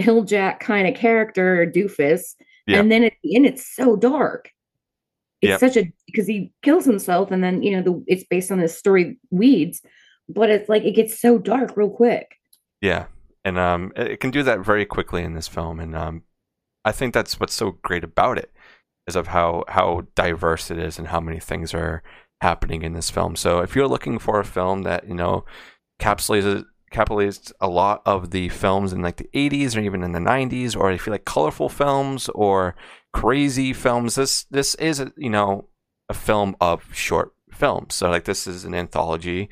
hilljack 0.00 0.60
kind 0.60 0.86
of 0.86 0.94
character 0.94 1.70
doofus, 1.74 2.34
and 2.68 2.90
then 2.90 3.02
at 3.04 3.12
the 3.22 3.34
end 3.34 3.46
it's 3.46 3.66
so 3.74 3.96
dark. 3.96 4.50
It's 5.42 5.50
yep. 5.50 5.60
such 5.60 5.76
a 5.76 5.92
because 6.06 6.26
he 6.26 6.52
kills 6.62 6.84
himself, 6.84 7.30
and 7.30 7.42
then 7.42 7.62
you 7.62 7.76
know 7.76 7.82
the 7.82 8.04
it's 8.06 8.24
based 8.24 8.52
on 8.52 8.60
this 8.60 8.78
story 8.78 9.18
Weeds, 9.30 9.82
but 10.28 10.50
it's 10.50 10.68
like 10.68 10.84
it 10.84 10.92
gets 10.92 11.20
so 11.20 11.38
dark 11.38 11.76
real 11.76 11.90
quick. 11.90 12.36
Yeah, 12.80 13.06
and 13.44 13.58
um, 13.58 13.92
it 13.96 14.20
can 14.20 14.30
do 14.30 14.42
that 14.42 14.60
very 14.60 14.84
quickly 14.86 15.22
in 15.22 15.34
this 15.34 15.48
film, 15.48 15.80
and 15.80 15.94
um, 15.94 16.22
I 16.84 16.92
think 16.92 17.14
that's 17.14 17.38
what's 17.38 17.54
so 17.54 17.72
great 17.82 18.04
about 18.04 18.38
it 18.38 18.50
is 19.06 19.16
of 19.16 19.28
how 19.28 19.64
how 19.68 20.06
diverse 20.14 20.70
it 20.70 20.78
is 20.78 20.98
and 20.98 21.08
how 21.08 21.20
many 21.20 21.40
things 21.40 21.74
are 21.74 22.02
happening 22.40 22.82
in 22.82 22.94
this 22.94 23.10
film. 23.10 23.36
So 23.36 23.60
if 23.60 23.74
you're 23.74 23.88
looking 23.88 24.18
for 24.18 24.40
a 24.40 24.44
film 24.44 24.82
that 24.82 25.06
you 25.08 25.14
know 25.14 25.44
capsulates 26.00 26.64
capitalized 26.90 27.52
a 27.60 27.68
lot 27.68 28.02
of 28.04 28.30
the 28.30 28.48
films 28.48 28.92
in 28.92 29.00
like 29.00 29.16
the 29.16 29.30
80s 29.32 29.76
or 29.76 29.80
even 29.80 30.02
in 30.02 30.12
the 30.12 30.18
90s 30.18 30.76
or 30.76 30.90
if 30.90 31.06
you 31.06 31.12
like 31.12 31.24
colorful 31.24 31.68
films 31.68 32.28
or 32.30 32.74
crazy 33.12 33.72
films 33.72 34.16
this 34.16 34.44
this 34.50 34.74
is 34.74 34.98
a, 34.98 35.12
you 35.16 35.30
know 35.30 35.68
a 36.08 36.14
film 36.14 36.56
of 36.60 36.92
short 36.92 37.32
films 37.52 37.94
so 37.94 38.10
like 38.10 38.24
this 38.24 38.46
is 38.46 38.64
an 38.64 38.74
anthology 38.74 39.48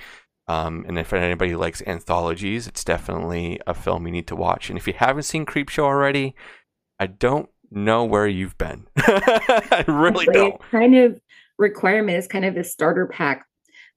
um, 0.48 0.84
and 0.88 0.98
if 0.98 1.12
anybody 1.12 1.54
likes 1.54 1.82
anthologies, 1.86 2.66
it's 2.66 2.82
definitely 2.82 3.60
a 3.66 3.74
film 3.74 4.06
you 4.06 4.12
need 4.12 4.26
to 4.28 4.36
watch. 4.36 4.70
And 4.70 4.78
if 4.78 4.86
you 4.86 4.94
haven't 4.94 5.24
seen 5.24 5.44
Creepshow 5.44 5.84
already, 5.84 6.34
I 6.98 7.06
don't 7.06 7.48
know 7.70 8.04
where 8.04 8.26
you've 8.26 8.56
been. 8.56 8.86
I 8.96 9.84
really 9.86 10.26
don't. 10.26 10.60
Kind 10.70 10.96
of 10.96 11.20
requirement 11.58 12.18
is 12.18 12.26
kind 12.26 12.46
of 12.46 12.56
a 12.56 12.64
starter 12.64 13.06
pack. 13.06 13.44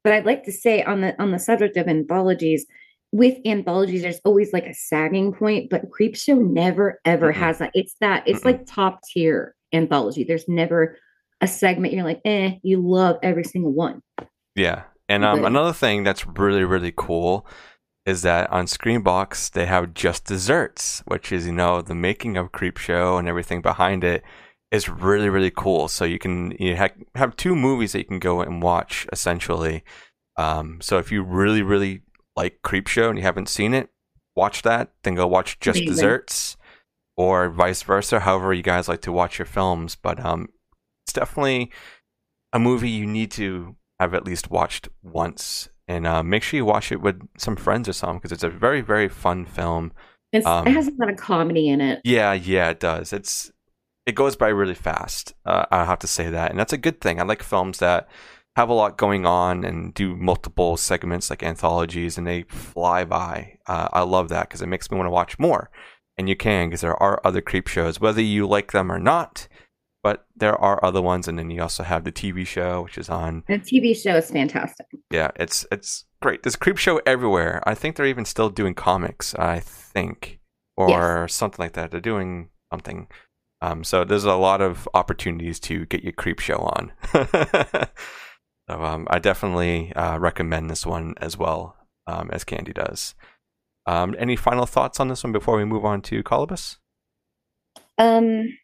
But 0.04 0.14
I'd 0.14 0.26
like 0.26 0.44
to 0.44 0.52
say 0.52 0.84
on 0.84 1.02
the 1.02 1.20
on 1.22 1.32
the 1.32 1.40
subject 1.40 1.78
of 1.78 1.88
anthologies, 1.88 2.66
with 3.12 3.38
anthologies, 3.46 4.02
there's 4.02 4.20
always 4.26 4.52
like 4.52 4.66
a 4.66 4.74
sagging 4.74 5.34
point, 5.34 5.70
but 5.70 5.90
Creepshow 5.90 6.38
never 6.38 7.00
ever 7.06 7.32
Mm-mm. 7.32 7.38
has 7.38 7.60
that. 7.60 7.72
It's 7.74 7.96
that 8.02 8.24
it's 8.28 8.42
Mm-mm. 8.42 8.46
like 8.46 8.66
top 8.66 9.02
tier 9.04 9.56
anthology. 9.72 10.24
There's 10.24 10.48
never 10.48 10.98
a 11.40 11.48
segment 11.48 11.94
you're 11.94 12.04
like, 12.04 12.22
eh, 12.26 12.58
you 12.62 12.86
love 12.86 13.18
every 13.24 13.44
single 13.44 13.72
one. 13.72 14.02
Yeah. 14.56 14.84
And 15.12 15.26
um, 15.26 15.44
another 15.44 15.74
thing 15.74 16.04
that's 16.04 16.26
really, 16.26 16.64
really 16.64 16.94
cool 16.96 17.46
is 18.06 18.22
that 18.22 18.50
on 18.50 18.66
Screambox 18.66 19.52
they 19.52 19.66
have 19.66 19.94
just 19.94 20.24
desserts, 20.26 21.04
which 21.06 21.32
is, 21.32 21.46
you 21.46 21.52
know, 21.52 21.82
the 21.82 21.94
making 21.94 22.38
of 22.38 22.54
Creep 22.54 22.78
Show 22.78 23.18
and 23.18 23.28
everything 23.28 23.62
behind 23.62 24.06
it 24.06 24.24
is 24.72 24.88
really, 24.88 25.28
really 25.28 25.52
cool. 25.52 25.90
So 25.90 26.06
you 26.06 26.18
can 26.18 26.52
you 26.60 26.78
ha- 26.78 26.96
have 27.16 27.36
two 27.36 27.56
movies 27.56 27.92
that 27.92 28.00
you 28.00 28.06
can 28.06 28.20
go 28.20 28.42
and 28.42 28.64
watch 28.64 29.06
essentially. 29.12 29.84
Um, 30.38 30.80
so 30.82 30.98
if 30.98 31.12
you 31.12 31.24
really, 31.24 31.62
really 31.62 32.04
like 32.38 32.62
Creep 32.64 32.88
Show 32.88 33.10
and 33.10 33.18
you 33.18 33.24
haven't 33.24 33.50
seen 33.50 33.74
it, 33.74 33.90
watch 34.34 34.62
that. 34.62 34.94
Then 35.04 35.16
go 35.16 35.28
watch 35.28 35.60
Just 35.60 35.80
Amazing. 35.80 35.94
Desserts, 35.94 36.58
or 37.18 37.50
vice 37.50 37.84
versa. 37.84 38.22
However 38.22 38.54
you 38.54 38.64
guys 38.64 38.88
like 38.88 39.02
to 39.02 39.12
watch 39.12 39.38
your 39.40 39.46
films, 39.46 39.96
but 39.96 40.24
um, 40.26 40.48
it's 41.06 41.14
definitely 41.14 41.70
a 42.54 42.60
movie 42.60 42.90
you 42.90 43.06
need 43.06 43.32
to 43.32 43.76
have 44.02 44.14
at 44.16 44.26
least 44.26 44.50
watched 44.50 44.90
once, 45.04 45.70
and 45.88 46.08
uh, 46.08 46.24
make 46.24 46.42
sure 46.44 46.58
you 46.58 46.66
watch 46.66 46.92
it 46.92 47.02
with 47.02 47.22
some 47.38 47.56
friends 47.56 47.88
or 47.88 47.94
something 47.94 48.18
because 48.18 48.32
it's 48.32 48.44
a 48.44 48.50
very, 48.50 48.82
very 48.82 49.08
fun 49.08 49.46
film. 49.46 49.92
It's, 50.34 50.46
Um, 50.46 50.66
it 50.68 50.74
has 50.74 50.88
a 50.88 50.92
lot 50.98 51.10
of 51.10 51.18
comedy 51.18 51.70
in 51.70 51.82
it. 51.82 52.02
Yeah, 52.04 52.34
yeah, 52.34 52.70
it 52.70 52.80
does. 52.80 53.14
It's 53.14 53.52
it 54.08 54.16
goes 54.16 54.36
by 54.36 54.48
really 54.48 54.74
fast. 54.74 55.34
Uh, 55.46 55.66
I 55.72 55.86
have 55.86 56.00
to 56.00 56.08
say 56.08 56.30
that, 56.30 56.50
and 56.50 56.60
that's 56.60 56.74
a 56.74 56.78
good 56.78 57.00
thing. 57.00 57.20
I 57.20 57.24
like 57.24 57.44
films 57.44 57.78
that 57.78 58.08
have 58.56 58.70
a 58.70 58.74
lot 58.74 58.98
going 58.98 59.26
on 59.26 59.64
and 59.64 59.94
do 59.94 60.16
multiple 60.16 60.78
segments 60.78 61.30
like 61.30 61.44
anthologies, 61.44 62.18
and 62.18 62.26
they 62.26 62.44
fly 62.44 63.06
by. 63.06 63.58
Uh, 63.68 63.88
I 63.94 64.02
love 64.02 64.30
that 64.30 64.50
because 64.50 64.62
it 64.64 64.68
makes 64.68 64.90
me 64.90 64.98
want 64.98 65.08
to 65.08 65.12
watch 65.12 65.38
more. 65.38 65.70
And 66.18 66.28
you 66.28 66.36
can 66.36 66.70
because 66.70 66.82
there 66.82 67.02
are 67.02 67.22
other 67.24 67.42
creep 67.42 67.68
shows, 67.68 68.02
whether 68.02 68.22
you 68.22 68.48
like 68.48 68.72
them 68.72 68.92
or 68.92 69.00
not. 69.00 69.48
But 70.04 70.26
there 70.36 70.56
are 70.60 70.84
other 70.84 71.02
ones, 71.02 71.28
and 71.28 71.38
then 71.38 71.52
you 71.52 71.62
also 71.62 71.84
have 71.84 72.04
the 72.04 72.12
TV 72.12 72.46
show, 72.46 72.84
which 72.84 72.98
is 72.98 73.10
on. 73.10 73.44
The 73.48 73.60
TV 73.60 73.96
show 73.96 74.16
is 74.16 74.32
fantastic. 74.32 74.88
Yeah, 75.12 75.30
it's 75.36 75.66
it's 75.72 76.06
great. 76.22 76.42
There's 76.42 76.56
creep 76.56 76.78
show 76.78 77.02
everywhere. 77.06 77.62
I 77.68 77.76
think 77.76 77.96
they're 77.96 78.08
even 78.08 78.26
still 78.26 78.50
doing 78.50 78.74
comics. 78.74 79.36
I 79.36 79.60
think, 79.60 80.40
or 80.76 81.28
something 81.28 81.64
like 81.64 81.74
that. 81.74 81.92
They're 81.92 82.00
doing 82.00 82.50
something. 82.72 83.08
Um, 83.62 83.84
so 83.84 84.04
there's 84.04 84.26
a 84.26 84.34
lot 84.36 84.62
of 84.62 84.90
opportunities 84.94 85.60
to 85.62 85.86
get 85.86 86.04
your 86.04 86.14
creep 86.14 86.40
show 86.40 86.58
on. 86.58 86.92
so 88.68 88.84
um, 88.84 89.08
I 89.12 89.20
definitely 89.20 89.94
uh, 89.94 90.18
recommend 90.18 90.70
this 90.70 90.84
one 90.84 91.14
as 91.18 91.38
well 91.38 91.76
um, 92.08 92.32
as 92.32 92.44
Candy 92.44 92.74
does. 92.74 93.14
Um, 93.86 94.16
any 94.18 94.36
final 94.36 94.66
thoughts 94.66 95.00
on 95.00 95.08
this 95.08 95.24
one 95.24 95.32
before 95.32 95.58
we 95.58 95.66
move 95.66 95.86
on 95.86 96.02
to 96.04 96.24
Kolobos? 96.24 96.78
Um, 97.98 98.58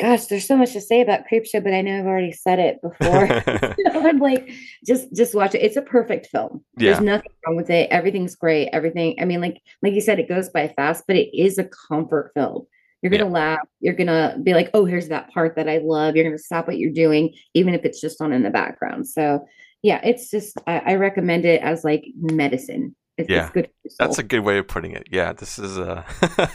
gosh, 0.00 0.26
there's 0.26 0.46
so 0.46 0.56
much 0.56 0.72
to 0.72 0.80
say 0.80 1.00
about 1.00 1.24
Creepshow, 1.30 1.62
but 1.62 1.74
I 1.74 1.82
know 1.82 1.98
I've 1.98 2.06
already 2.06 2.32
said 2.32 2.58
it 2.58 2.80
before. 2.82 3.28
I'm 4.06 4.18
like, 4.18 4.50
just 4.86 5.14
just 5.14 5.34
watch 5.34 5.54
it. 5.54 5.62
It's 5.62 5.76
a 5.76 5.82
perfect 5.82 6.26
film. 6.26 6.64
Yeah. 6.76 6.92
There's 6.92 7.00
nothing 7.00 7.32
wrong 7.46 7.56
with 7.56 7.70
it. 7.70 7.90
Everything's 7.90 8.34
great. 8.34 8.68
Everything. 8.72 9.16
I 9.20 9.24
mean, 9.24 9.40
like 9.40 9.60
like 9.82 9.94
you 9.94 10.00
said, 10.00 10.18
it 10.18 10.28
goes 10.28 10.48
by 10.48 10.68
fast, 10.68 11.04
but 11.06 11.16
it 11.16 11.36
is 11.36 11.58
a 11.58 11.68
comfort 11.88 12.32
film. 12.34 12.66
You're 13.02 13.10
gonna 13.10 13.28
laugh. 13.28 13.66
You're 13.80 13.94
gonna 13.94 14.36
be 14.42 14.54
like, 14.54 14.70
oh, 14.74 14.84
here's 14.84 15.08
that 15.08 15.30
part 15.32 15.56
that 15.56 15.68
I 15.68 15.78
love. 15.78 16.16
You're 16.16 16.24
gonna 16.24 16.38
stop 16.38 16.66
what 16.66 16.78
you're 16.78 16.92
doing, 16.92 17.34
even 17.54 17.74
if 17.74 17.84
it's 17.84 18.00
just 18.00 18.20
on 18.20 18.32
in 18.32 18.42
the 18.42 18.50
background. 18.50 19.08
So 19.08 19.46
yeah, 19.82 20.00
it's 20.04 20.30
just 20.30 20.58
I, 20.66 20.78
I 20.78 20.94
recommend 20.96 21.44
it 21.44 21.62
as 21.62 21.84
like 21.84 22.04
medicine. 22.16 22.94
It's, 23.20 23.30
Yeah. 23.30 23.44
it's 23.46 23.52
good. 23.52 23.70
That's 23.98 24.18
a 24.18 24.22
good 24.22 24.40
way 24.40 24.58
of 24.58 24.68
putting 24.68 24.92
it. 24.92 25.08
Yeah, 25.10 25.32
this 25.32 25.58
is 25.58 25.78
a, 25.78 26.04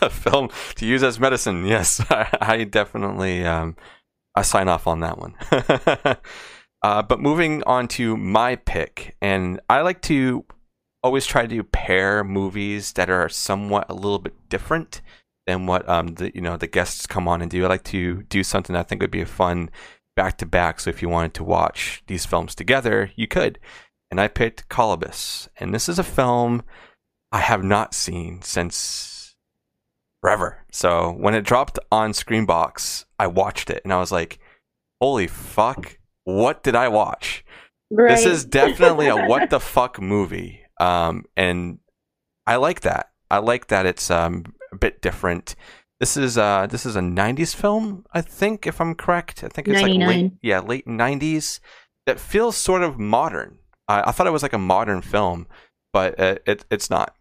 a 0.02 0.10
film 0.24 0.50
to 0.76 0.86
use 0.86 1.04
as 1.04 1.20
medicine. 1.20 1.66
Yes, 1.76 2.00
I, 2.10 2.28
I 2.42 2.64
definitely 2.64 3.46
um, 3.46 3.76
I 4.36 4.42
sign 4.42 4.68
off 4.68 4.88
on 4.88 5.00
that 5.02 5.18
one. 5.18 5.36
uh, 6.82 7.02
but 7.04 7.20
moving 7.20 7.64
on 7.64 7.88
to 7.90 8.16
my 8.18 8.56
pick, 8.56 9.16
and 9.22 9.60
I 9.70 9.82
like 9.82 10.02
to 10.04 10.46
always 11.04 11.26
try 11.26 11.46
to 11.46 11.64
pair 11.64 12.24
movies 12.24 12.94
that 12.94 13.10
are 13.10 13.30
somewhat 13.30 13.86
a 13.90 13.94
little 13.94 14.20
bit 14.20 14.34
different 14.50 15.02
than 15.46 15.68
what 15.68 15.88
um 15.88 16.08
the 16.16 16.32
you 16.34 16.42
know 16.42 16.58
the 16.58 16.68
guests 16.68 17.06
come 17.06 17.28
on 17.28 17.42
and 17.42 17.52
do. 17.52 17.64
I 17.66 17.68
like 17.68 17.84
to 17.86 18.24
do 18.24 18.44
something 18.44 18.76
I 18.76 18.84
think 18.84 19.02
would 19.02 19.12
be 19.12 19.22
a 19.22 19.26
fun 19.26 19.70
back 20.16 20.38
to 20.38 20.46
back. 20.46 20.80
So 20.80 20.90
if 20.90 21.02
you 21.02 21.10
wanted 21.10 21.34
to 21.36 21.44
watch 21.44 22.02
these 22.08 22.26
films 22.26 22.56
together, 22.56 23.12
you 23.16 23.28
could. 23.28 23.60
And 24.16 24.22
I 24.22 24.30
picked 24.30 24.70
Kolobos, 24.70 25.50
and 25.60 25.74
this 25.74 25.90
is 25.90 26.00
a 26.00 26.04
film 26.04 26.64
I 27.34 27.40
have 27.40 27.66
not 27.66 27.94
seen 27.94 28.42
since 28.44 29.36
forever. 30.22 30.64
So 30.72 31.12
when 31.12 31.36
it 31.36 31.42
dropped 31.42 31.80
on 31.92 32.14
Screambox, 32.14 33.04
I 33.20 33.28
watched 33.28 33.70
it 33.70 33.82
and 33.84 33.92
I 33.92 34.00
was 34.00 34.14
like, 34.14 34.40
"Holy 35.02 35.28
fuck! 35.28 35.98
What 36.24 36.64
did 36.64 36.76
I 36.76 36.88
watch?" 36.88 37.44
This 37.92 38.26
is 38.26 38.46
definitely 38.46 39.08
a 39.08 39.26
what 39.26 39.50
the 39.50 39.60
fuck 39.76 40.02
movie. 40.02 40.62
Um, 40.80 41.26
and 41.36 41.80
I 42.48 42.56
like 42.56 42.80
that. 42.82 43.10
I 43.30 43.40
like 43.40 43.68
that 43.68 43.86
it's 43.86 44.10
um 44.10 44.46
a 44.72 44.78
bit 44.78 45.02
different. 45.02 45.58
This 46.00 46.16
is 46.16 46.38
uh 46.38 46.68
this 46.68 46.86
is 46.86 46.96
a 46.96 47.02
'90s 47.02 47.54
film, 47.54 48.06
I 48.14 48.22
think, 48.22 48.66
if 48.66 48.80
I'm 48.80 48.96
correct. 48.96 49.44
I 49.44 49.50
think 49.50 49.68
it's 49.68 49.82
like 49.82 49.92
late, 50.08 50.32
yeah, 50.42 50.62
late 50.62 50.88
'90s. 50.88 51.60
That 52.06 52.18
feels 52.18 52.56
sort 52.56 52.82
of 52.82 52.98
modern. 52.98 53.58
I, 53.88 54.12
thought 54.12 54.28
it 54.28 54.32
was 54.32 54.44
like 54.44 54.54
a 54.54 54.58
modern 54.58 55.02
film, 55.02 55.48
but 55.94 56.20
it 56.20 56.66
it's 56.70 56.90
not. 56.90 57.16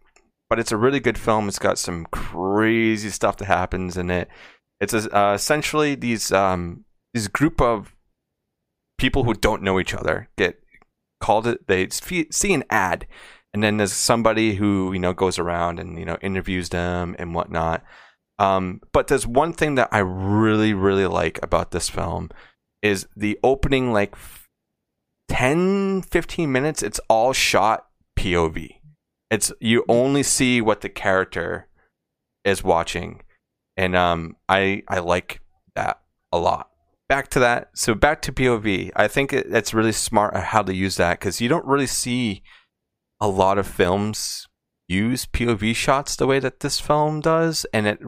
But 0.49 0.59
it's 0.59 0.71
a 0.71 0.77
really 0.77 0.99
good 0.99 1.17
film. 1.17 1.47
It's 1.47 1.59
got 1.59 1.77
some 1.77 2.05
crazy 2.11 3.09
stuff 3.09 3.37
that 3.37 3.45
happens 3.45 3.97
in 3.97 4.11
it. 4.11 4.27
It's 4.79 4.93
uh, 4.93 5.33
essentially 5.35 5.95
these 5.95 6.31
um 6.31 6.85
these 7.13 7.27
group 7.27 7.61
of 7.61 7.95
people 8.97 9.23
who 9.23 9.33
don't 9.33 9.61
know 9.61 9.79
each 9.79 9.93
other 9.93 10.29
get 10.37 10.59
called 11.19 11.47
it 11.47 11.67
they 11.67 11.87
see 11.89 12.53
an 12.53 12.63
ad 12.69 13.07
and 13.53 13.63
then 13.63 13.77
there's 13.77 13.93
somebody 13.93 14.55
who 14.55 14.91
you 14.93 14.99
know 14.99 15.13
goes 15.13 15.39
around 15.39 15.79
and 15.79 15.97
you 15.97 16.05
know 16.05 16.17
interviews 16.21 16.69
them 16.69 17.15
and 17.17 17.33
whatnot 17.33 17.83
um, 18.37 18.81
but 18.91 19.07
there's 19.07 19.25
one 19.25 19.53
thing 19.53 19.75
that 19.75 19.87
i 19.91 19.99
really 19.99 20.73
really 20.73 21.07
like 21.07 21.39
about 21.41 21.71
this 21.71 21.89
film 21.89 22.29
is 22.81 23.07
the 23.15 23.39
opening 23.43 23.93
like 23.93 24.15
10 25.29 26.03
15 26.03 26.51
minutes 26.51 26.83
it's 26.83 26.99
all 27.09 27.33
shot 27.33 27.87
pov 28.17 28.69
it's 29.31 29.51
you 29.59 29.83
only 29.89 30.23
see 30.23 30.61
what 30.61 30.81
the 30.81 30.89
character 30.89 31.67
is 32.43 32.63
watching. 32.63 33.21
And 33.75 33.95
um 33.95 34.37
i 34.47 34.83
i 34.87 34.99
like 34.99 35.41
that 35.75 35.99
a 36.31 36.37
lot. 36.37 36.69
Back 37.09 37.27
to 37.29 37.39
that. 37.39 37.71
So 37.75 37.93
back 37.93 38.21
to 38.23 38.31
pov 38.31 38.91
i 38.95 39.07
think 39.07 39.33
it, 39.33 39.47
it's 39.49 39.73
really 39.73 39.91
smart 39.91 40.35
how 40.35 40.61
to 40.61 40.73
use 40.73 40.95
that 40.97 41.19
because 41.19 41.41
you 41.41 41.49
don't 41.49 41.65
really 41.65 41.87
see 41.87 42.43
a 43.19 43.27
lot 43.27 43.57
of 43.57 43.67
films 43.67 44.47
use 44.87 45.25
pov 45.25 45.75
shots 45.75 46.15
the 46.15 46.27
way 46.27 46.39
that 46.39 46.59
this 46.59 46.79
film 46.79 47.19
does 47.19 47.65
and 47.73 47.87
it 47.87 47.99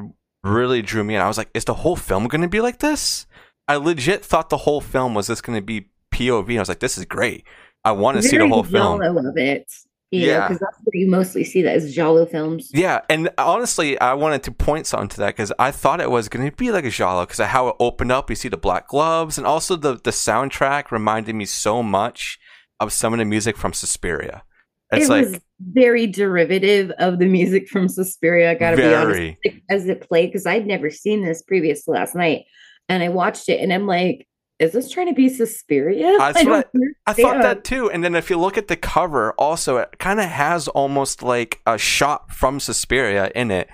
really 0.44 0.82
drew 0.82 1.04
me 1.04 1.16
in. 1.16 1.22
I 1.22 1.28
was 1.28 1.38
like 1.38 1.50
is 1.54 1.66
the 1.66 1.74
whole 1.74 1.96
film 1.96 2.28
going 2.28 2.42
to 2.42 2.48
be 2.48 2.62
like 2.62 2.80
this? 2.80 3.26
I 3.68 3.76
legit 3.76 4.24
thought 4.24 4.50
the 4.50 4.58
whole 4.58 4.80
film 4.80 5.14
was 5.14 5.28
this 5.28 5.42
going 5.42 5.58
to 5.58 5.66
be 5.66 5.90
pov 6.18 6.56
i 6.56 6.60
was 6.60 6.70
like 6.70 6.80
this 6.80 6.98
is 6.98 7.06
great 7.06 7.46
i 7.84 7.92
want 7.92 8.18
to 8.18 8.24
see 8.24 8.38
the 8.38 8.48
whole 8.48 8.64
film 8.64 9.02
of 9.02 9.38
it. 9.38 9.72
Yeah. 10.12 10.48
because 10.48 10.60
that's 10.60 10.78
where 10.84 11.02
you 11.02 11.10
mostly 11.10 11.44
see 11.44 11.62
that 11.64 11.76
is 11.76 11.94
Giallo 11.94 12.26
films. 12.26 12.70
Yeah, 12.74 13.02
and 13.10 13.30
honestly, 13.38 14.00
I 14.00 14.14
wanted 14.14 14.44
to 14.44 14.52
point 14.52 14.88
something 14.88 15.10
to 15.10 15.18
that 15.18 15.36
because 15.36 15.52
I 15.60 15.72
thought 15.72 16.00
it 16.00 16.10
was 16.10 16.30
going 16.30 16.50
to 16.50 16.56
be 16.56 16.72
like 16.72 16.86
a 16.86 16.90
Giallo 16.90 17.26
because 17.26 17.42
of 17.42 17.48
how 17.48 17.68
it 17.68 17.76
opened 17.80 18.12
up. 18.12 18.30
You 18.30 18.36
see 18.38 18.48
the 18.48 18.58
black 18.58 18.88
gloves, 18.88 19.38
and 19.38 19.46
also 19.46 19.76
the 19.76 19.96
the 19.96 20.12
soundtrack 20.12 20.92
reminded 20.92 21.36
me 21.36 21.46
so 21.46 21.84
much 21.84 22.40
of 22.80 22.94
some 22.94 23.14
of 23.14 23.20
the 23.20 23.26
music 23.26 23.58
from 23.58 23.74
Suspiria. 23.74 24.44
It's 24.92 25.08
it 25.08 25.10
like 25.10 25.26
was 25.26 25.40
very 25.60 26.08
derivative 26.08 26.92
of 27.00 27.20
the 27.20 27.26
music 27.26 27.68
from 27.68 27.90
Suspiria. 27.90 28.52
I 28.52 28.56
gotta 28.56 28.78
be 28.78 28.94
honest, 28.94 29.38
as 29.70 29.88
it 29.88 30.08
played 30.08 30.28
because 30.28 30.46
I'd 30.46 30.66
never 30.66 30.90
seen 30.90 31.24
this 31.24 31.42
previous 31.42 31.84
to 31.84 31.92
last 31.92 32.16
night, 32.16 32.46
and 32.88 33.04
I 33.04 33.10
watched 33.10 33.50
it, 33.50 33.60
and 33.60 33.74
I'm 33.74 33.88
like, 33.88 34.27
"Is 34.60 34.72
this 34.74 34.90
trying 34.90 35.08
to 35.08 35.14
be 35.14 35.30
Suspiria?" 35.30 36.18
I 36.22 36.44
what 36.44 36.70
I 37.06 37.14
thought 37.14 37.42
that 37.42 37.64
too. 37.64 37.90
And 37.92 38.04
then 38.04 38.16
if 38.16 38.30
you 38.30 38.38
look 38.38 38.58
at 38.58 38.68
the 38.68 38.76
cover, 38.76 39.34
also 39.34 39.78
it 39.78 40.00
kind 40.00 40.20
of 40.20 40.26
has 40.28 40.68
almost 40.68 41.22
like 41.24 41.60
a 41.66 41.78
shot 41.78 42.32
from 42.32 42.60
Suspiria 42.60 43.32
in 43.36 43.52
it. 43.52 43.70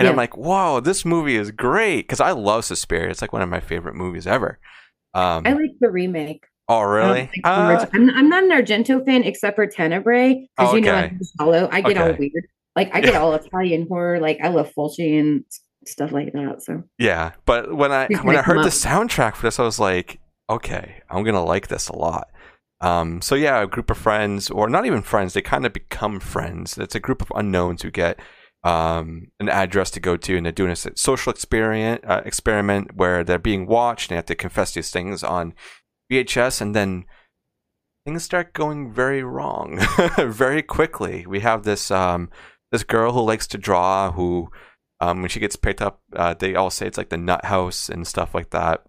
And 0.00 0.06
I'm 0.06 0.14
like, 0.14 0.36
whoa, 0.36 0.78
this 0.78 1.04
movie 1.04 1.34
is 1.34 1.50
great 1.50 2.02
because 2.02 2.20
I 2.20 2.30
love 2.30 2.64
Suspiria. 2.64 3.10
It's 3.10 3.20
like 3.20 3.32
one 3.32 3.42
of 3.42 3.48
my 3.48 3.58
favorite 3.58 3.96
movies 3.96 4.28
ever. 4.28 4.60
Um, 5.12 5.42
I 5.44 5.54
like 5.54 5.72
the 5.80 5.90
remake. 5.90 6.44
oh, 6.68 6.82
really? 6.82 7.28
Uh, 7.42 7.84
I'm, 7.92 8.08
I'm 8.10 8.28
not 8.28 8.44
an 8.44 8.50
Argento 8.50 9.04
fan 9.04 9.24
except 9.24 9.56
for 9.56 9.66
Tenebrae 9.66 10.46
because 10.56 10.72
Oh, 10.72 10.76
you 10.76 10.82
know 10.82 10.94
okay. 10.94 11.06
I'm 11.06 11.20
Giallo. 11.38 11.68
I 11.72 11.80
get 11.80 11.98
all 11.98 12.12
weird. 12.16 12.46
Like 12.76 12.94
I 12.94 13.00
get 13.00 13.16
all 13.16 13.34
Italian 13.34 13.86
horror. 13.88 14.20
Like 14.20 14.38
I 14.40 14.50
love 14.50 14.70
Fulci 14.78 15.18
and 15.18 15.44
stuff 15.88 16.12
like 16.12 16.32
that. 16.32 16.62
So 16.62 16.84
Yeah, 16.98 17.32
but 17.44 17.74
when 17.74 17.92
I 17.92 18.06
when 18.22 18.36
I 18.36 18.42
heard 18.42 18.64
the 18.64 18.70
soundtrack 18.70 19.36
for 19.36 19.42
this, 19.42 19.58
I 19.58 19.64
was 19.64 19.78
like, 19.78 20.20
okay, 20.48 21.02
I'm 21.10 21.24
gonna 21.24 21.44
like 21.44 21.68
this 21.68 21.88
a 21.88 21.96
lot. 21.96 22.28
Um, 22.80 23.20
so 23.20 23.34
yeah, 23.34 23.62
a 23.62 23.66
group 23.66 23.90
of 23.90 23.98
friends, 23.98 24.50
or 24.50 24.68
not 24.68 24.86
even 24.86 25.02
friends, 25.02 25.34
they 25.34 25.42
kind 25.42 25.66
of 25.66 25.72
become 25.72 26.20
friends. 26.20 26.78
It's 26.78 26.94
a 26.94 27.00
group 27.00 27.22
of 27.22 27.32
unknowns 27.34 27.82
who 27.82 27.90
get 27.90 28.20
um, 28.62 29.28
an 29.40 29.48
address 29.48 29.90
to 29.92 30.00
go 30.00 30.16
to, 30.16 30.36
and 30.36 30.46
they're 30.46 30.52
doing 30.52 30.70
a 30.70 30.76
social 30.76 31.32
experiment 31.32 32.04
uh, 32.06 32.22
experiment 32.24 32.94
where 32.94 33.24
they're 33.24 33.38
being 33.38 33.66
watched 33.66 34.10
and 34.10 34.10
they 34.10 34.16
have 34.16 34.26
to 34.26 34.34
confess 34.34 34.74
these 34.74 34.90
things 34.90 35.24
on 35.24 35.54
VHS, 36.12 36.60
and 36.60 36.74
then 36.74 37.04
things 38.06 38.22
start 38.22 38.54
going 38.54 38.92
very 38.92 39.22
wrong 39.22 39.78
very 40.18 40.62
quickly. 40.62 41.26
We 41.26 41.40
have 41.40 41.64
this 41.64 41.90
um, 41.90 42.30
this 42.70 42.84
girl 42.84 43.12
who 43.12 43.22
likes 43.22 43.46
to 43.48 43.58
draw, 43.58 44.12
who 44.12 44.50
um, 45.00 45.20
when 45.20 45.28
she 45.28 45.40
gets 45.40 45.56
picked 45.56 45.82
up, 45.82 46.00
uh, 46.14 46.34
they 46.34 46.54
all 46.54 46.70
say 46.70 46.86
it's 46.86 46.98
like 46.98 47.10
the 47.10 47.16
nut 47.16 47.44
house 47.44 47.88
and 47.88 48.06
stuff 48.06 48.34
like 48.34 48.50
that. 48.50 48.84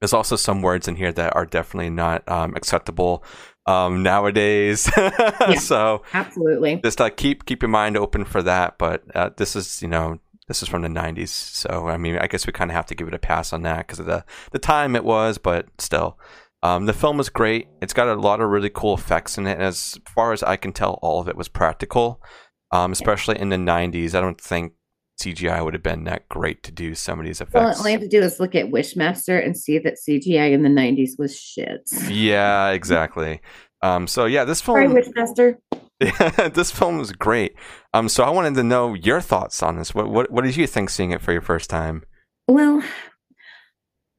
There's 0.00 0.12
also 0.12 0.36
some 0.36 0.62
words 0.62 0.86
in 0.86 0.96
here 0.96 1.12
that 1.12 1.34
are 1.34 1.46
definitely 1.46 1.90
not 1.90 2.28
um, 2.28 2.54
acceptable 2.54 3.24
um, 3.66 4.02
nowadays. 4.02 4.90
yeah, 4.96 5.54
so 5.54 6.02
absolutely, 6.14 6.80
just 6.82 7.00
uh, 7.00 7.10
keep 7.10 7.46
keep 7.46 7.62
your 7.62 7.68
mind 7.68 7.96
open 7.96 8.24
for 8.24 8.42
that. 8.42 8.78
But 8.78 9.04
uh, 9.14 9.30
this 9.36 9.56
is 9.56 9.82
you 9.82 9.88
know 9.88 10.20
this 10.46 10.62
is 10.62 10.68
from 10.68 10.82
the 10.82 10.88
90s, 10.88 11.28
so 11.28 11.88
I 11.88 11.96
mean 11.96 12.16
I 12.16 12.28
guess 12.28 12.46
we 12.46 12.52
kind 12.52 12.70
of 12.70 12.76
have 12.76 12.86
to 12.86 12.94
give 12.94 13.08
it 13.08 13.14
a 13.14 13.18
pass 13.18 13.52
on 13.52 13.62
that 13.62 13.86
because 13.86 13.98
of 13.98 14.06
the 14.06 14.24
the 14.52 14.58
time 14.60 14.94
it 14.94 15.04
was. 15.04 15.36
But 15.36 15.66
still, 15.78 16.16
um, 16.62 16.86
the 16.86 16.92
film 16.92 17.20
is 17.20 17.28
great. 17.28 17.68
It's 17.80 17.92
got 17.92 18.08
a 18.08 18.14
lot 18.14 18.40
of 18.40 18.50
really 18.50 18.70
cool 18.70 18.94
effects 18.94 19.38
in 19.38 19.46
it. 19.46 19.54
And 19.54 19.62
as 19.62 19.98
far 20.14 20.32
as 20.32 20.42
I 20.42 20.56
can 20.56 20.72
tell, 20.72 20.98
all 21.02 21.20
of 21.20 21.28
it 21.28 21.36
was 21.36 21.48
practical, 21.48 22.22
um, 22.72 22.92
especially 22.92 23.38
in 23.38 23.48
the 23.48 23.56
90s. 23.56 24.14
I 24.14 24.20
don't 24.20 24.40
think 24.40 24.72
CGI 25.18 25.64
would 25.64 25.74
have 25.74 25.82
been 25.82 26.04
that 26.04 26.28
great 26.28 26.62
to 26.62 26.72
do 26.72 26.94
some 26.94 27.18
of 27.18 27.26
these 27.26 27.40
effects. 27.40 27.54
Well, 27.54 27.76
all 27.76 27.86
you 27.86 27.92
have 27.92 28.00
to 28.00 28.08
do 28.08 28.20
is 28.20 28.38
look 28.38 28.54
at 28.54 28.66
Wishmaster 28.66 29.44
and 29.44 29.56
see 29.56 29.78
that 29.78 29.94
CGI 29.94 30.52
in 30.52 30.62
the 30.62 30.68
90s 30.68 31.18
was 31.18 31.38
shit. 31.38 31.88
Yeah, 32.08 32.68
exactly. 32.70 33.40
Um, 33.82 34.06
so 34.06 34.26
yeah, 34.26 34.44
this 34.44 34.60
film. 34.60 34.76
Sorry, 34.76 35.02
Wishmaster. 35.02 35.56
Yeah, 36.00 36.48
this 36.54 36.70
film 36.70 36.98
was 36.98 37.12
great. 37.12 37.54
Um, 37.92 38.08
so 38.08 38.22
I 38.24 38.30
wanted 38.30 38.54
to 38.54 38.62
know 38.62 38.94
your 38.94 39.20
thoughts 39.20 39.62
on 39.62 39.76
this. 39.76 39.94
What 39.94 40.08
what 40.08 40.30
what 40.30 40.44
did 40.44 40.56
you 40.56 40.66
think 40.66 40.90
seeing 40.90 41.10
it 41.10 41.20
for 41.20 41.32
your 41.32 41.40
first 41.40 41.68
time? 41.70 42.04
Well, 42.46 42.82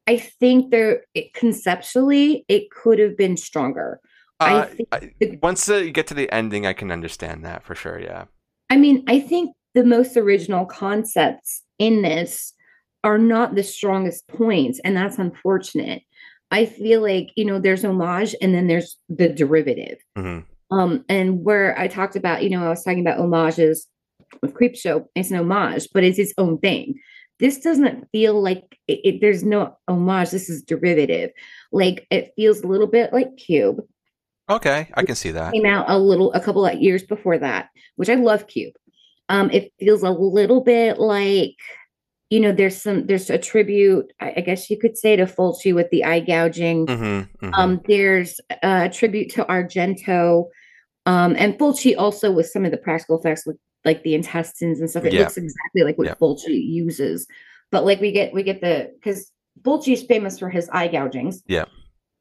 I 0.08 0.18
think 0.18 0.72
there 0.72 1.04
it, 1.14 1.34
conceptually 1.34 2.46
it 2.48 2.72
could 2.72 3.00
have 3.00 3.18
been 3.18 3.38
stronger. 3.38 4.00
Uh, 4.40 4.66
I 4.66 4.66
think 4.66 4.90
I, 4.92 5.40
once 5.42 5.70
uh, 5.70 5.76
you 5.76 5.92
get 5.92 6.08
to 6.08 6.14
the 6.14 6.32
ending, 6.32 6.66
I 6.66 6.74
can 6.74 6.92
understand 6.92 7.44
that 7.46 7.64
for 7.64 7.76
sure. 7.76 8.00
Yeah. 8.00 8.26
I 8.70 8.78
mean, 8.78 9.04
I 9.08 9.20
think 9.20 9.54
the 9.80 9.86
most 9.86 10.18
original 10.18 10.66
concepts 10.66 11.64
in 11.78 12.02
this 12.02 12.54
are 13.06 13.18
not 13.18 13.56
the 13.56 13.64
strongest 13.64 14.28
points, 14.28 14.78
and 14.84 14.98
that's 14.98 15.18
unfortunate. 15.18 16.02
I 16.52 16.66
feel 16.66 17.02
like 17.02 17.30
you 17.38 17.46
know 17.46 17.60
there's 17.60 17.86
homage, 17.86 18.36
and 18.42 18.54
then 18.54 18.68
there's 18.68 18.98
the 19.08 19.30
derivative. 19.30 19.98
Mm-hmm. 20.18 20.78
Um, 20.78 21.06
and 21.08 21.46
where 21.46 21.80
I 21.80 21.88
talked 21.88 22.18
about, 22.18 22.44
you 22.44 22.50
know, 22.50 22.66
I 22.66 22.70
was 22.70 22.84
talking 22.84 23.00
about 23.00 23.18
homages 23.18 23.88
with 24.42 24.54
Creepshow. 24.54 25.06
It's 25.16 25.32
an 25.32 25.38
homage, 25.38 25.88
but 25.94 26.04
it's 26.04 26.20
its 26.20 26.34
own 26.38 26.58
thing. 26.60 26.96
This 27.40 27.62
doesn't 27.62 28.06
feel 28.12 28.40
like 28.42 28.78
it, 28.90 29.00
it, 29.06 29.22
there's 29.22 29.44
no 29.46 29.78
homage. 29.88 30.32
This 30.32 30.50
is 30.50 30.62
derivative. 30.62 31.32
Like 31.72 32.06
it 32.12 32.34
feels 32.36 32.60
a 32.60 32.68
little 32.68 32.86
bit 32.86 33.14
like 33.14 33.38
Cube. 33.38 33.78
Okay, 34.50 34.90
I 34.96 35.04
can 35.04 35.16
see 35.16 35.32
that. 35.32 35.54
Came 35.54 35.66
out 35.66 35.90
a 35.90 35.98
little, 35.98 36.34
a 36.34 36.42
couple 36.42 36.66
of 36.66 36.82
years 36.82 37.04
before 37.04 37.38
that, 37.38 37.70
which 37.96 38.10
I 38.10 38.16
love 38.16 38.48
Cube. 38.48 38.74
Um, 39.30 39.50
it 39.52 39.72
feels 39.80 40.04
a 40.04 40.12
little 40.12 40.62
bit 40.62 41.00
like, 41.00 41.56
you 42.30 42.40
know, 42.40 42.52
there's 42.52 42.82
some, 42.82 43.08
there's 43.08 43.30
a 43.30 43.38
tribute, 43.38 44.12
I, 44.20 44.42
guess 44.42 44.70
you 44.70 44.78
could 44.78 44.98
say, 44.98 45.16
to 45.16 45.26
Fulci 45.26 45.74
with 45.74 45.90
the 45.92 46.04
eye 46.04 46.20
gouging. 46.20 46.86
Mm-hmm, 46.86 47.46
mm-hmm. 47.46 47.54
Um, 47.54 47.82
there's 47.88 48.40
a 48.62 48.90
tribute 48.90 49.32
to 49.32 49.46
Argento, 49.46 50.46
um, 51.06 51.36
and 51.38 51.58
Fulci 51.58 51.96
also 51.98 52.32
with 52.32 52.48
some 52.48 52.66
of 52.66 52.72
the 52.72 52.78
practical 52.78 53.18
effects 53.18 53.46
with 53.46 53.58
like 53.86 54.04
the 54.04 54.14
intestines 54.14 54.80
and 54.80 54.90
stuff. 54.90 55.06
It 55.06 55.14
yeah. 55.14 55.22
looks 55.22 55.38
exactly 55.38 55.84
like 55.84 55.98
what 55.98 56.08
yeah. 56.08 56.16
Fulci 56.16 56.50
uses, 56.50 57.26
but 57.72 57.86
like 57.86 58.02
we 58.02 58.12
get 58.12 58.34
we 58.34 58.44
get 58.44 58.62
the 58.62 58.92
because 58.96 59.32
Fulci 59.62 59.94
is 59.94 60.04
famous 60.04 60.38
for 60.38 60.50
his 60.50 60.70
eye 60.70 60.88
gougings. 60.88 61.42
Yeah 61.48 61.66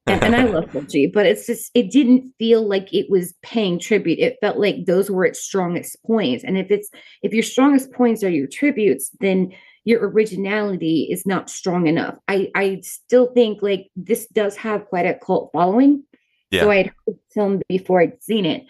and, 0.08 0.22
and 0.22 0.36
I 0.36 0.44
love 0.44 0.66
Fulci, 0.66 1.12
but 1.12 1.26
it's 1.26 1.47
just 1.47 1.71
it 1.75 1.90
didn't 1.90 2.32
feel 2.38 2.66
like 2.66 2.92
it 2.92 3.08
was 3.08 3.34
paying 3.42 3.78
tribute. 3.78 4.18
It 4.18 4.36
felt 4.40 4.58
like 4.58 4.86
those 4.86 5.10
were 5.10 5.25
its 5.25 5.40
strongest 5.40 5.97
points. 6.04 6.44
And 6.44 6.58
if 6.58 6.71
it's 6.71 6.90
if 7.23 7.32
your 7.32 7.42
strongest 7.42 7.92
points 7.92 8.23
are 8.23 8.30
your 8.30 8.47
tributes, 8.47 9.10
then 9.21 9.52
your 9.84 10.08
originality 10.08 11.08
is 11.10 11.26
not 11.26 11.49
strong 11.50 11.86
enough. 11.86 12.16
I 12.28 12.50
I 12.54 12.80
still 12.82 13.32
think 13.32 13.62
like 13.62 13.88
this 13.97 14.26
does 14.28 14.56
have 14.56 14.86
quite 14.86 15.06
a 15.06 15.14
cult 15.14 15.50
following. 15.52 16.04
Yeah. 16.50 16.62
So 16.62 16.71
I'd 16.71 16.92
heard 17.06 17.16
film 17.32 17.62
before 17.68 18.00
I'd 18.00 18.23
seen 18.23 18.47
it, 18.47 18.64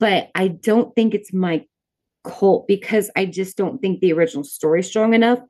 but 0.00 0.30
I 0.34 0.48
don't 0.48 0.94
think 0.94 1.14
it's 1.14 1.32
my 1.32 1.64
cult 2.24 2.66
because 2.66 3.10
I 3.16 3.26
just 3.26 3.56
don't 3.56 3.80
think 3.80 4.00
the 4.00 4.12
original 4.12 4.44
story 4.44 4.80
is 4.80 4.88
strong 4.88 5.14
enough. 5.14 5.40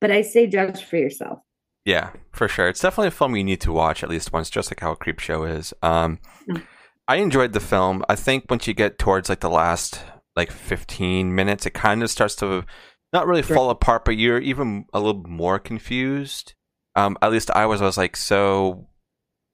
But 0.00 0.12
I 0.12 0.22
say 0.22 0.46
judge 0.46 0.84
for 0.84 0.96
yourself. 0.96 1.40
Yeah, 1.84 2.10
for 2.32 2.48
sure. 2.48 2.68
It's 2.68 2.80
definitely 2.80 3.08
a 3.08 3.12
film 3.12 3.36
you 3.36 3.44
need 3.44 3.60
to 3.62 3.72
watch 3.72 4.02
at 4.02 4.10
least 4.10 4.32
once, 4.32 4.50
just 4.50 4.70
like 4.70 4.80
how 4.80 4.94
Creepshow 4.94 5.56
is. 5.58 5.72
Um, 5.82 6.18
mm. 6.48 6.62
I 7.06 7.16
enjoyed 7.16 7.54
the 7.54 7.60
film. 7.60 8.04
I 8.08 8.14
think 8.14 8.44
once 8.50 8.66
you 8.66 8.74
get 8.74 8.98
towards 8.98 9.28
like 9.28 9.40
the 9.40 9.48
last 9.48 10.02
like 10.36 10.50
15 10.50 11.34
minutes, 11.34 11.64
it 11.64 11.72
kind 11.72 12.02
of 12.02 12.10
starts 12.10 12.36
to 12.36 12.64
not 13.12 13.26
really 13.26 13.42
fall 13.42 13.70
apart, 13.70 14.04
but 14.04 14.16
you're 14.16 14.38
even 14.38 14.84
a 14.92 15.00
little 15.00 15.22
more 15.22 15.58
confused. 15.58 16.54
Um, 16.94 17.16
at 17.22 17.32
least 17.32 17.50
I 17.50 17.64
was. 17.64 17.80
I 17.80 17.86
was 17.86 17.96
like, 17.96 18.16
so 18.16 18.88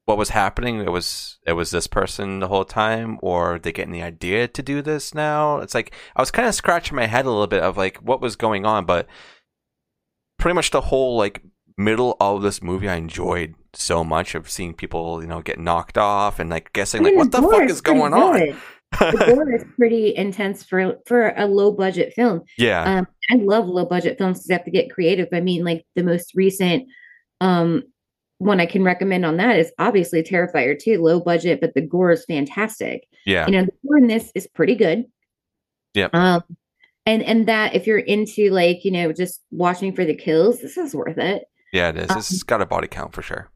what 0.05 0.17
was 0.17 0.29
happening? 0.29 0.79
It 0.79 0.91
was 0.91 1.39
it 1.45 1.53
was 1.53 1.71
this 1.71 1.87
person 1.87 2.39
the 2.39 2.47
whole 2.47 2.65
time, 2.65 3.17
or 3.21 3.59
they 3.59 3.71
getting 3.71 3.93
the 3.93 4.03
idea 4.03 4.47
to 4.47 4.61
do 4.61 4.81
this 4.81 5.13
now? 5.13 5.59
It's 5.59 5.73
like 5.75 5.93
I 6.15 6.21
was 6.21 6.31
kind 6.31 6.47
of 6.47 6.55
scratching 6.55 6.95
my 6.95 7.07
head 7.07 7.25
a 7.25 7.29
little 7.29 7.47
bit 7.47 7.63
of 7.63 7.77
like 7.77 7.97
what 7.97 8.21
was 8.21 8.35
going 8.35 8.65
on, 8.65 8.85
but 8.85 9.07
pretty 10.37 10.55
much 10.55 10.71
the 10.71 10.81
whole 10.81 11.17
like 11.17 11.41
middle 11.77 12.15
of 12.19 12.41
this 12.41 12.61
movie 12.61 12.87
I 12.87 12.95
enjoyed 12.95 13.55
so 13.73 14.03
much 14.03 14.35
of 14.35 14.49
seeing 14.49 14.73
people, 14.73 15.21
you 15.21 15.27
know, 15.27 15.41
get 15.41 15.59
knocked 15.59 15.97
off 15.97 16.39
and 16.39 16.49
like 16.49 16.71
guessing 16.73 17.03
like 17.03 17.15
what 17.15 17.31
the 17.31 17.41
fuck 17.41 17.69
is 17.69 17.81
going 17.81 18.13
on. 18.13 18.55
the 18.91 19.33
gore 19.35 19.53
is 19.53 19.65
pretty 19.77 20.15
intense 20.15 20.63
for 20.63 20.97
for 21.05 21.33
a 21.35 21.45
low 21.45 21.71
budget 21.71 22.13
film. 22.13 22.41
Yeah. 22.57 22.99
Um, 22.99 23.07
I 23.29 23.35
love 23.35 23.67
low 23.67 23.85
budget 23.85 24.17
films 24.17 24.39
because 24.39 24.47
they 24.47 24.53
have 24.53 24.65
to 24.65 24.71
get 24.71 24.91
creative. 24.91 25.27
I 25.33 25.41
mean, 25.41 25.63
like 25.63 25.85
the 25.95 26.03
most 26.03 26.33
recent 26.35 26.87
um 27.41 27.83
one 28.37 28.59
I 28.59 28.65
can 28.65 28.83
recommend 28.83 29.25
on 29.25 29.37
that 29.37 29.57
is 29.57 29.71
obviously 29.79 30.21
Terrifier 30.21 30.77
too, 30.77 31.01
low 31.01 31.19
budget, 31.19 31.61
but 31.61 31.73
the 31.73 31.81
gore 31.81 32.11
is 32.11 32.25
fantastic. 32.25 33.07
Yeah. 33.25 33.45
You 33.45 33.53
know, 33.53 33.65
the 33.65 33.87
gore 33.87 33.97
in 33.97 34.07
this 34.07 34.31
is 34.35 34.47
pretty 34.47 34.75
good. 34.75 35.05
Yeah. 35.93 36.09
Um, 36.13 36.43
and 37.05 37.23
and 37.23 37.47
that 37.47 37.75
if 37.75 37.87
you're 37.87 37.99
into 37.99 38.49
like, 38.49 38.83
you 38.83 38.91
know, 38.91 39.13
just 39.13 39.41
watching 39.51 39.93
for 39.95 40.05
the 40.05 40.15
kills, 40.15 40.61
this 40.61 40.77
is 40.77 40.93
worth 40.95 41.17
it. 41.17 41.45
Yeah, 41.75 41.89
it 41.89 41.97
is. 41.97 42.09
Um, 42.09 42.17
it's 42.17 42.43
got 42.43 42.61
a 42.61 42.65
body 42.65 42.87
count 42.87 43.13
for 43.13 43.21
sure. 43.21 43.49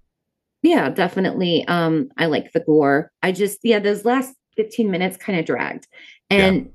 Yeah, 0.61 0.89
definitely. 0.89 1.65
Um, 1.67 2.09
I 2.17 2.25
like 2.25 2.51
the 2.51 2.59
gore. 2.59 3.11
I 3.23 3.31
just 3.31 3.59
yeah, 3.63 3.79
those 3.79 4.03
last 4.03 4.35
15 4.57 4.91
minutes 4.91 5.15
kind 5.15 5.39
of 5.39 5.45
dragged. 5.45 5.87
And 6.29 6.65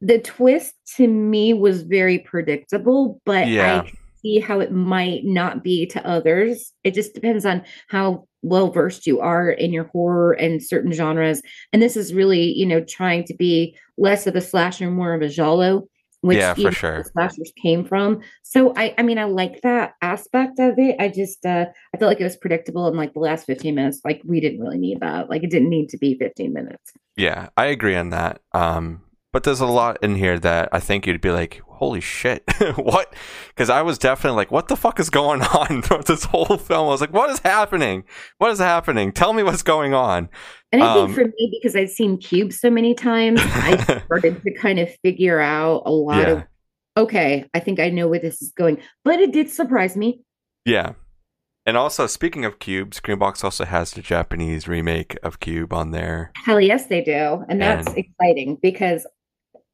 yeah. 0.00 0.16
the 0.16 0.18
twist 0.20 0.74
to 0.96 1.08
me 1.08 1.52
was 1.54 1.82
very 1.82 2.20
predictable, 2.20 3.20
but 3.26 3.48
yeah. 3.48 3.82
I 3.82 3.92
see 4.22 4.38
how 4.38 4.60
it 4.60 4.70
might 4.70 5.24
not 5.24 5.64
be 5.64 5.86
to 5.86 6.06
others. 6.06 6.72
It 6.84 6.94
just 6.94 7.14
depends 7.14 7.44
on 7.44 7.64
how 7.88 8.28
well 8.42 8.70
versed 8.70 9.08
you 9.08 9.18
are 9.18 9.50
in 9.50 9.72
your 9.72 9.84
horror 9.88 10.34
and 10.34 10.62
certain 10.62 10.92
genres. 10.92 11.42
And 11.72 11.82
this 11.82 11.96
is 11.96 12.14
really, 12.14 12.52
you 12.52 12.64
know, 12.64 12.80
trying 12.80 13.24
to 13.24 13.34
be 13.34 13.76
less 13.98 14.28
of 14.28 14.36
a 14.36 14.40
slasher, 14.40 14.88
more 14.88 15.14
of 15.14 15.22
a 15.22 15.28
giallo 15.28 15.88
which 16.20 16.38
yeah, 16.38 16.54
for 16.54 16.72
sure. 16.72 17.04
slashers 17.12 17.52
came 17.60 17.84
from. 17.84 18.20
So 18.42 18.72
I, 18.76 18.94
I 18.98 19.02
mean, 19.02 19.18
I 19.18 19.24
like 19.24 19.60
that 19.62 19.94
aspect 20.02 20.58
of 20.58 20.78
it. 20.78 20.96
I 20.98 21.08
just, 21.08 21.44
uh, 21.46 21.66
I 21.94 21.98
felt 21.98 22.08
like 22.08 22.20
it 22.20 22.24
was 22.24 22.36
predictable 22.36 22.88
in 22.88 22.96
like 22.96 23.14
the 23.14 23.20
last 23.20 23.46
15 23.46 23.74
minutes. 23.74 24.00
Like 24.04 24.22
we 24.24 24.40
didn't 24.40 24.60
really 24.60 24.78
need 24.78 25.00
that. 25.00 25.30
Like 25.30 25.42
it 25.42 25.50
didn't 25.50 25.70
need 25.70 25.88
to 25.90 25.98
be 25.98 26.16
15 26.18 26.52
minutes. 26.52 26.92
Yeah, 27.16 27.48
I 27.56 27.66
agree 27.66 27.96
on 27.96 28.10
that. 28.10 28.40
Um, 28.52 29.02
but 29.36 29.42
there's 29.42 29.60
a 29.60 29.66
lot 29.66 29.98
in 30.02 30.14
here 30.14 30.38
that 30.38 30.70
I 30.72 30.80
think 30.80 31.06
you'd 31.06 31.20
be 31.20 31.30
like, 31.30 31.60
holy 31.66 32.00
shit, 32.00 32.42
what? 32.76 33.12
Because 33.48 33.68
I 33.68 33.82
was 33.82 33.98
definitely 33.98 34.38
like, 34.38 34.50
what 34.50 34.68
the 34.68 34.76
fuck 34.76 34.98
is 34.98 35.10
going 35.10 35.42
on 35.54 35.82
throughout 35.82 36.06
this 36.06 36.24
whole 36.24 36.56
film? 36.56 36.86
I 36.86 36.88
was 36.88 37.02
like, 37.02 37.12
what 37.12 37.28
is 37.28 37.40
happening? 37.40 38.04
What 38.38 38.50
is 38.50 38.60
happening? 38.60 39.12
Tell 39.12 39.34
me 39.34 39.42
what's 39.42 39.62
going 39.62 39.92
on. 39.92 40.30
And 40.72 40.82
I 40.82 40.86
um, 40.86 41.08
think 41.08 41.18
for 41.18 41.26
me, 41.26 41.50
because 41.52 41.76
I've 41.76 41.90
seen 41.90 42.16
Cube 42.16 42.50
so 42.50 42.70
many 42.70 42.94
times, 42.94 43.38
I 43.44 43.76
started 44.06 44.42
to 44.42 44.54
kind 44.54 44.78
of 44.78 44.88
figure 45.04 45.38
out 45.38 45.82
a 45.84 45.90
lot 45.90 46.16
yeah. 46.16 46.28
of, 46.28 46.44
okay, 46.96 47.44
I 47.52 47.60
think 47.60 47.78
I 47.78 47.90
know 47.90 48.08
where 48.08 48.20
this 48.20 48.40
is 48.40 48.52
going. 48.56 48.80
But 49.04 49.20
it 49.20 49.34
did 49.34 49.50
surprise 49.50 49.98
me. 49.98 50.22
Yeah. 50.64 50.94
And 51.66 51.76
also, 51.76 52.06
speaking 52.06 52.46
of 52.46 52.58
Cube, 52.58 52.92
Screambox 52.92 53.44
also 53.44 53.66
has 53.66 53.90
the 53.90 54.00
Japanese 54.00 54.66
remake 54.66 55.18
of 55.22 55.40
Cube 55.40 55.74
on 55.74 55.90
there. 55.90 56.30
Hell 56.36 56.60
yes, 56.60 56.86
they 56.86 57.02
do, 57.02 57.44
and 57.48 57.60
that's 57.60 57.88
and, 57.88 57.98
exciting 57.98 58.56
because 58.62 59.04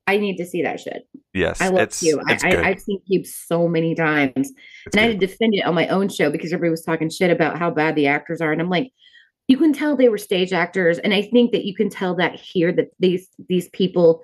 I 0.06 0.18
need 0.18 0.36
to 0.38 0.46
see 0.46 0.62
that 0.62 0.80
shit. 0.80 1.06
Yes, 1.32 1.60
I 1.60 1.68
love 1.68 1.90
Cube. 1.90 2.20
I, 2.26 2.68
have 2.68 2.80
seen 2.80 3.00
Cube 3.06 3.24
so 3.24 3.68
many 3.68 3.94
times, 3.94 4.32
it's 4.36 4.50
and 4.86 4.92
good. 4.92 5.00
I 5.00 5.02
had 5.02 5.20
to 5.20 5.26
defend 5.26 5.54
it 5.54 5.64
on 5.64 5.74
my 5.74 5.88
own 5.88 6.08
show 6.08 6.30
because 6.30 6.52
everybody 6.52 6.70
was 6.70 6.84
talking 6.84 7.08
shit 7.08 7.30
about 7.30 7.58
how 7.58 7.70
bad 7.70 7.94
the 7.94 8.08
actors 8.08 8.40
are, 8.40 8.52
and 8.52 8.60
I'm 8.60 8.68
like, 8.68 8.92
you 9.48 9.56
can 9.56 9.72
tell 9.72 9.96
they 9.96 10.08
were 10.08 10.18
stage 10.18 10.52
actors. 10.52 10.98
And 10.98 11.12
i 11.12 11.22
think 11.22 11.52
that 11.52 11.64
you 11.64 11.74
can 11.74 11.90
tell 11.90 12.14
that 12.16 12.34
here 12.34 12.72
that 12.72 12.88
these 12.98 13.28
these 13.48 13.68
people 13.70 14.22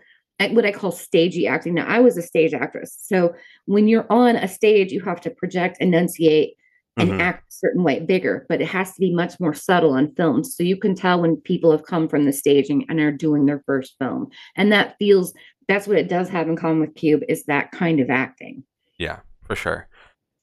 what 0.51 0.65
i 0.65 0.71
call 0.71 0.93
stagey 0.93 1.47
acting. 1.47 1.75
Now 1.75 1.87
i 1.87 2.01
was 2.01 2.17
a 2.17 2.23
stage 2.23 2.55
actress. 2.55 2.97
So 3.01 3.35
when 3.67 3.89
you're 3.89 4.07
on 4.11 4.37
a 4.37 4.49
stage 4.49 4.93
you 4.93 5.01
have 5.03 5.21
to 5.23 5.31
project 5.31 5.79
enunciate 5.81 6.55
and 6.97 7.11
mm-hmm. 7.11 7.21
act 7.21 7.49
a 7.49 7.53
certain 7.53 7.83
way 7.83 8.01
bigger. 8.01 8.45
But 8.49 8.61
it 8.61 8.69
has 8.69 8.93
to 8.95 9.01
be 9.01 9.15
much 9.15 9.39
more 9.39 9.55
subtle 9.55 9.93
on 9.93 10.15
film. 10.15 10.43
So 10.45 10.63
you 10.63 10.77
can 10.77 10.95
tell 10.95 11.21
when 11.21 11.37
people 11.37 11.71
have 11.71 11.85
come 11.85 12.09
from 12.09 12.25
the 12.25 12.33
staging 12.33 12.87
and 12.89 12.99
are 12.99 13.13
doing 13.13 13.47
their 13.47 13.63
first 13.67 13.97
film. 13.99 14.31
And 14.57 14.73
that 14.73 14.97
feels 14.99 15.33
that's 15.69 15.87
what 15.87 15.99
it 15.99 16.09
does 16.09 16.29
have 16.29 16.49
in 16.49 16.57
common 16.57 16.81
with 16.81 16.95
cube 16.95 17.23
is 17.29 17.45
that 17.45 17.71
kind 17.71 18.01
of 18.01 18.11
acting 18.11 18.65
yeah 18.99 19.21
for 19.45 19.55
sure 19.55 19.89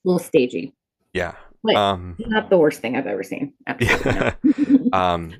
a 0.06 0.08
little 0.08 0.20
stagey 0.20 0.74
yeah 1.14 1.34
like, 1.66 1.78
um, 1.78 2.16
not 2.20 2.50
the 2.50 2.58
worst 2.58 2.80
thing 2.80 2.96
I've 2.96 3.08
ever 3.08 3.24
seen. 3.24 3.54
yeah. 3.80 4.36
um, 4.94 5.34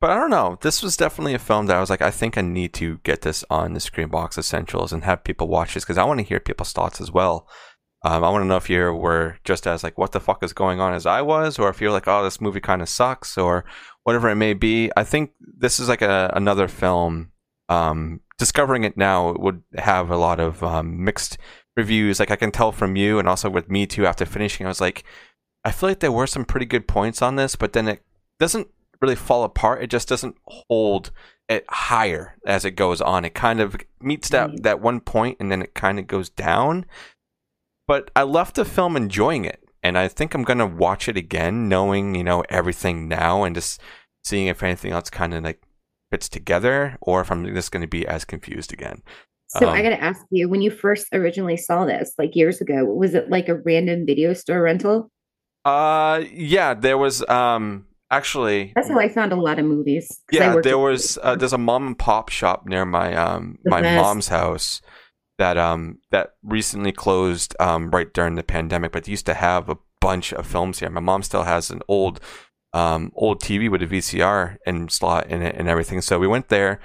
but 0.00 0.10
I 0.10 0.16
don't 0.16 0.30
know. 0.30 0.58
This 0.60 0.82
was 0.82 0.96
definitely 0.96 1.34
a 1.34 1.38
film 1.38 1.66
that 1.66 1.76
I 1.76 1.80
was 1.80 1.90
like, 1.90 2.02
I 2.02 2.10
think 2.10 2.38
I 2.38 2.42
need 2.42 2.72
to 2.74 2.98
get 3.04 3.22
this 3.22 3.44
on 3.50 3.72
the 3.72 3.80
Screambox 3.80 4.38
Essentials 4.38 4.92
and 4.92 5.02
have 5.02 5.24
people 5.24 5.48
watch 5.48 5.74
this 5.74 5.84
because 5.84 5.98
I 5.98 6.04
want 6.04 6.20
to 6.20 6.26
hear 6.26 6.40
people's 6.40 6.72
thoughts 6.72 7.00
as 7.00 7.10
well. 7.10 7.48
Um, 8.04 8.22
I 8.22 8.28
want 8.28 8.42
to 8.42 8.46
know 8.46 8.56
if 8.56 8.68
you 8.68 8.92
were 8.92 9.38
just 9.44 9.66
as 9.66 9.82
like, 9.82 9.96
what 9.96 10.12
the 10.12 10.20
fuck 10.20 10.42
is 10.44 10.52
going 10.52 10.78
on 10.78 10.92
as 10.92 11.06
I 11.06 11.22
was, 11.22 11.58
or 11.58 11.70
if 11.70 11.80
you're 11.80 11.90
like, 11.90 12.06
oh, 12.06 12.22
this 12.22 12.40
movie 12.40 12.60
kind 12.60 12.82
of 12.82 12.88
sucks, 12.88 13.38
or 13.38 13.64
whatever 14.02 14.28
it 14.28 14.34
may 14.34 14.52
be. 14.52 14.90
I 14.94 15.04
think 15.04 15.30
this 15.40 15.80
is 15.80 15.88
like 15.88 16.02
a, 16.02 16.30
another 16.34 16.68
film. 16.68 17.32
Um, 17.70 18.20
discovering 18.38 18.84
it 18.84 18.96
now 18.96 19.34
would 19.38 19.62
have 19.76 20.10
a 20.10 20.16
lot 20.16 20.40
of 20.40 20.62
um, 20.62 21.04
mixed 21.04 21.38
reviews. 21.76 22.20
Like 22.20 22.30
I 22.30 22.36
can 22.36 22.50
tell 22.50 22.72
from 22.72 22.96
you, 22.96 23.18
and 23.18 23.28
also 23.28 23.50
with 23.50 23.70
me 23.70 23.86
too. 23.86 24.06
After 24.06 24.26
finishing, 24.26 24.66
I 24.66 24.68
was 24.68 24.80
like, 24.80 25.04
I 25.64 25.70
feel 25.70 25.88
like 25.88 26.00
there 26.00 26.12
were 26.12 26.26
some 26.26 26.44
pretty 26.44 26.66
good 26.66 26.86
points 26.86 27.22
on 27.22 27.36
this, 27.36 27.56
but 27.56 27.72
then 27.72 27.88
it 27.88 28.02
doesn't 28.38 28.68
really 29.00 29.16
fall 29.16 29.44
apart. 29.44 29.82
It 29.82 29.90
just 29.90 30.08
doesn't 30.08 30.36
hold 30.46 31.10
it 31.48 31.64
higher 31.68 32.36
as 32.46 32.64
it 32.64 32.72
goes 32.72 33.00
on. 33.00 33.24
It 33.24 33.34
kind 33.34 33.60
of 33.60 33.76
meets 34.00 34.28
that 34.30 34.50
mm. 34.50 34.62
that 34.62 34.80
one 34.80 35.00
point 35.00 35.38
and 35.40 35.50
then 35.50 35.62
it 35.62 35.74
kind 35.74 35.98
of 35.98 36.06
goes 36.06 36.28
down. 36.28 36.86
But 37.86 38.10
I 38.16 38.22
left 38.22 38.56
the 38.56 38.64
film 38.64 38.96
enjoying 38.96 39.44
it, 39.44 39.62
and 39.82 39.98
I 39.98 40.08
think 40.08 40.34
I'm 40.34 40.44
gonna 40.44 40.66
watch 40.66 41.08
it 41.08 41.16
again, 41.16 41.68
knowing 41.68 42.14
you 42.14 42.24
know 42.24 42.42
everything 42.48 43.08
now, 43.08 43.44
and 43.44 43.54
just 43.54 43.80
seeing 44.24 44.46
if 44.46 44.62
anything 44.62 44.92
else 44.92 45.10
kind 45.10 45.34
of 45.34 45.44
like 45.44 45.60
fits 46.14 46.28
together, 46.28 46.96
or 47.00 47.20
if 47.22 47.32
I'm 47.32 47.44
just 47.56 47.72
gonna 47.72 47.88
be 47.88 48.06
as 48.06 48.24
confused 48.24 48.72
again. 48.72 49.02
So 49.48 49.68
um, 49.68 49.74
I 49.74 49.82
got 49.82 49.90
to 49.90 50.00
ask 50.02 50.20
you, 50.30 50.48
when 50.48 50.62
you 50.62 50.70
first 50.70 51.06
originally 51.12 51.56
saw 51.56 51.84
this, 51.84 52.12
like 52.18 52.36
years 52.36 52.60
ago, 52.60 52.84
was 52.84 53.14
it 53.14 53.30
like 53.30 53.48
a 53.48 53.56
random 53.56 54.06
video 54.06 54.32
store 54.32 54.62
rental? 54.62 55.10
Uh, 55.64 56.22
yeah, 56.32 56.74
there 56.74 56.98
was 56.98 57.26
um 57.28 57.86
actually 58.12 58.72
that's 58.76 58.88
how 58.88 59.00
I 59.00 59.08
found 59.08 59.32
a 59.32 59.36
lot 59.36 59.58
of 59.58 59.64
movies. 59.64 60.20
Yeah, 60.30 60.60
there 60.62 60.78
was 60.78 61.18
uh, 61.20 61.34
there's 61.34 61.52
a 61.52 61.58
mom 61.58 61.88
and 61.88 61.98
pop 61.98 62.28
shop 62.28 62.64
near 62.64 62.84
my 62.84 63.16
um 63.16 63.58
the 63.64 63.70
my 63.70 63.82
best. 63.82 64.00
mom's 64.00 64.28
house 64.28 64.80
that 65.38 65.56
um 65.56 65.98
that 66.12 66.34
recently 66.44 66.92
closed 66.92 67.56
um 67.58 67.90
right 67.90 68.12
during 68.12 68.36
the 68.36 68.44
pandemic, 68.44 68.92
but 68.92 69.08
used 69.08 69.26
to 69.26 69.34
have 69.34 69.68
a 69.68 69.78
bunch 70.00 70.32
of 70.32 70.46
films 70.46 70.78
here. 70.78 70.90
My 70.90 71.00
mom 71.00 71.24
still 71.24 71.44
has 71.44 71.70
an 71.70 71.82
old 71.88 72.20
um 72.74 73.12
old 73.14 73.40
TV 73.40 73.70
with 73.70 73.82
a 73.82 73.86
VCR 73.86 74.58
and 74.66 74.90
slot 74.92 75.28
in 75.28 75.40
it 75.40 75.54
and 75.56 75.68
everything. 75.68 76.02
So 76.02 76.18
we 76.18 76.26
went 76.26 76.48
there, 76.50 76.80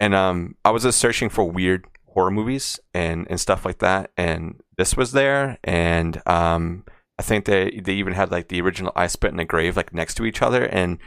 and 0.00 0.14
um 0.14 0.56
I 0.64 0.70
was 0.70 0.82
just 0.82 0.98
searching 0.98 1.28
for 1.28 1.44
weird 1.44 1.86
horror 2.06 2.30
movies 2.30 2.80
and 2.92 3.26
and 3.30 3.38
stuff 3.38 3.64
like 3.64 3.78
that, 3.78 4.10
and 4.16 4.60
this 4.76 4.96
was 4.96 5.12
there, 5.12 5.58
and 5.62 6.20
um 6.26 6.84
I 7.18 7.22
think 7.22 7.44
they 7.44 7.80
they 7.84 7.92
even 7.94 8.14
had 8.14 8.32
like 8.32 8.48
the 8.48 8.60
original 8.60 8.92
I 8.96 9.06
Spit 9.06 9.30
in 9.30 9.36
the 9.36 9.44
Grave 9.44 9.76
like 9.76 9.94
next 9.94 10.14
to 10.16 10.24
each 10.24 10.42
other, 10.42 10.64
and 10.64 10.98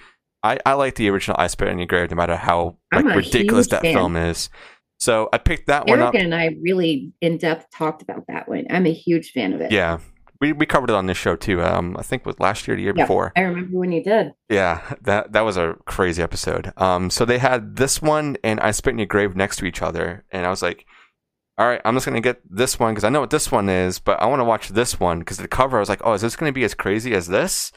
I 0.43 0.59
I 0.65 0.73
like 0.73 0.95
the 0.95 1.09
original 1.09 1.35
I 1.39 1.47
Spit 1.47 1.67
in 1.67 1.77
the 1.77 1.85
Grave 1.85 2.11
no 2.11 2.15
matter 2.15 2.35
how 2.37 2.77
like 2.93 3.05
ridiculous 3.05 3.67
that 3.67 3.81
fan. 3.81 3.95
film 3.95 4.15
is. 4.15 4.49
So 4.97 5.27
I 5.33 5.39
picked 5.39 5.67
that 5.67 5.87
one 5.87 5.99
up. 5.99 6.13
and 6.15 6.33
I 6.33 6.55
really 6.61 7.11
in 7.19 7.37
depth 7.37 7.69
talked 7.71 8.01
about 8.01 8.25
that 8.27 8.47
one. 8.47 8.65
I'm 8.69 8.85
a 8.85 8.93
huge 8.93 9.31
fan 9.31 9.51
of 9.53 9.61
it. 9.61 9.71
Yeah. 9.71 9.99
We, 10.41 10.53
we 10.53 10.65
covered 10.65 10.89
it 10.89 10.95
on 10.95 11.05
this 11.05 11.17
show 11.17 11.35
too. 11.35 11.63
Um, 11.63 11.95
I 11.97 12.01
think 12.01 12.25
with 12.25 12.39
last 12.39 12.67
year, 12.67 12.75
the 12.75 12.83
year 12.83 12.93
yeah, 12.95 13.03
before. 13.03 13.31
I 13.35 13.41
remember 13.41 13.77
when 13.77 13.91
you 13.91 14.03
did. 14.03 14.33
Yeah, 14.49 14.95
that 15.01 15.31
that 15.33 15.41
was 15.41 15.57
a 15.57 15.75
crazy 15.85 16.21
episode. 16.21 16.73
Um, 16.77 17.09
so 17.09 17.25
they 17.25 17.37
had 17.37 17.77
this 17.77 18.01
one 18.01 18.37
and 18.43 18.59
I 18.59 18.71
Spit 18.71 18.93
in 18.93 18.99
Your 18.99 19.07
Grave 19.07 19.35
next 19.35 19.57
to 19.57 19.65
each 19.65 19.81
other, 19.81 20.25
and 20.31 20.45
I 20.45 20.49
was 20.49 20.61
like, 20.61 20.85
all 21.57 21.67
right, 21.67 21.81
I'm 21.85 21.95
just 21.95 22.05
gonna 22.05 22.21
get 22.21 22.41
this 22.49 22.79
one 22.79 22.93
because 22.93 23.03
I 23.03 23.09
know 23.09 23.21
what 23.21 23.29
this 23.29 23.51
one 23.51 23.69
is, 23.69 23.99
but 23.99 24.21
I 24.21 24.25
want 24.25 24.41
to 24.41 24.45
watch 24.45 24.69
this 24.69 24.99
one 24.99 25.19
because 25.19 25.37
the 25.37 25.47
cover. 25.47 25.77
I 25.77 25.79
was 25.79 25.89
like, 25.89 26.01
oh, 26.03 26.13
is 26.13 26.21
this 26.21 26.35
gonna 26.35 26.51
be 26.51 26.65
as 26.65 26.73
crazy 26.73 27.13
as 27.13 27.27
this? 27.27 27.71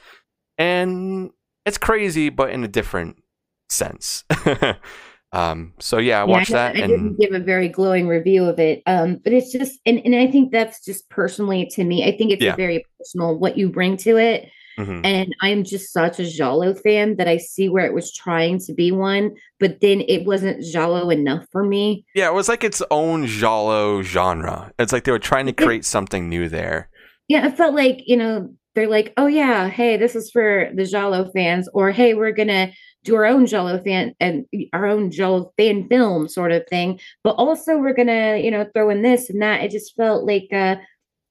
And 0.56 1.30
it's 1.64 1.78
crazy, 1.78 2.28
but 2.28 2.50
in 2.50 2.64
a 2.64 2.68
different 2.68 3.22
sense. 3.68 4.24
um, 5.32 5.74
so 5.78 5.98
yeah, 5.98 6.20
I 6.20 6.24
watched 6.24 6.50
yeah, 6.50 6.56
I, 6.56 6.72
that. 6.72 6.76
I 6.76 6.80
and... 6.80 6.88
didn't 6.88 7.20
give 7.20 7.32
a 7.32 7.44
very 7.44 7.68
glowing 7.68 8.08
review 8.08 8.44
of 8.44 8.58
it, 8.58 8.82
um, 8.86 9.16
but 9.22 9.32
it's 9.32 9.52
just, 9.52 9.80
and, 9.84 10.00
and 10.04 10.14
I 10.14 10.26
think 10.30 10.52
that's 10.52 10.84
just 10.84 11.08
personally 11.10 11.66
to 11.72 11.84
me. 11.84 12.04
I 12.04 12.16
think 12.16 12.32
it's 12.32 12.42
yeah. 12.42 12.56
very 12.56 12.84
personal 12.98 13.38
what 13.38 13.58
you 13.58 13.68
bring 13.68 13.96
to 13.98 14.16
it. 14.16 14.50
Mm-hmm. 14.78 15.04
And 15.04 15.34
I'm 15.42 15.64
just 15.64 15.92
such 15.92 16.20
a 16.20 16.24
Giallo 16.24 16.72
fan 16.72 17.16
that 17.16 17.26
I 17.26 17.38
see 17.38 17.68
where 17.68 17.84
it 17.84 17.94
was 17.94 18.14
trying 18.14 18.60
to 18.60 18.72
be 18.72 18.92
one, 18.92 19.34
but 19.58 19.80
then 19.80 20.02
it 20.06 20.24
wasn't 20.24 20.62
Giallo 20.62 21.10
enough 21.10 21.46
for 21.50 21.64
me. 21.64 22.06
Yeah, 22.14 22.28
it 22.28 22.34
was 22.34 22.48
like 22.48 22.62
its 22.62 22.80
own 22.92 23.26
Giallo 23.26 24.02
genre. 24.02 24.72
It's 24.78 24.92
like 24.92 25.02
they 25.02 25.10
were 25.10 25.18
trying 25.18 25.46
to 25.46 25.52
create 25.52 25.84
something 25.84 26.28
new 26.28 26.48
there. 26.48 26.90
Yeah, 27.26 27.44
it 27.48 27.56
felt 27.56 27.74
like, 27.74 28.02
you 28.06 28.16
know, 28.16 28.54
they're 28.76 28.86
like, 28.86 29.12
oh, 29.16 29.26
yeah, 29.26 29.68
hey, 29.68 29.96
this 29.96 30.14
is 30.14 30.30
for 30.30 30.70
the 30.72 30.84
Giallo 30.84 31.28
fans, 31.32 31.68
or 31.74 31.90
hey, 31.90 32.14
we're 32.14 32.30
to 32.46 32.70
do 33.04 33.14
our 33.14 33.24
own 33.24 33.46
Giallo 33.46 33.82
fan 33.82 34.14
and 34.20 34.44
our 34.72 34.86
own 34.86 35.10
Giallo 35.10 35.52
fan 35.56 35.88
film 35.88 36.28
sort 36.28 36.52
of 36.52 36.66
thing. 36.68 37.00
But 37.24 37.32
also, 37.32 37.78
we're 37.78 37.94
to, 37.94 38.40
you 38.42 38.50
know, 38.50 38.66
throw 38.74 38.90
in 38.90 39.02
this 39.02 39.30
and 39.30 39.40
that. 39.42 39.62
It 39.62 39.70
just 39.70 39.94
felt 39.96 40.24
like, 40.24 40.48
uh, 40.52 40.76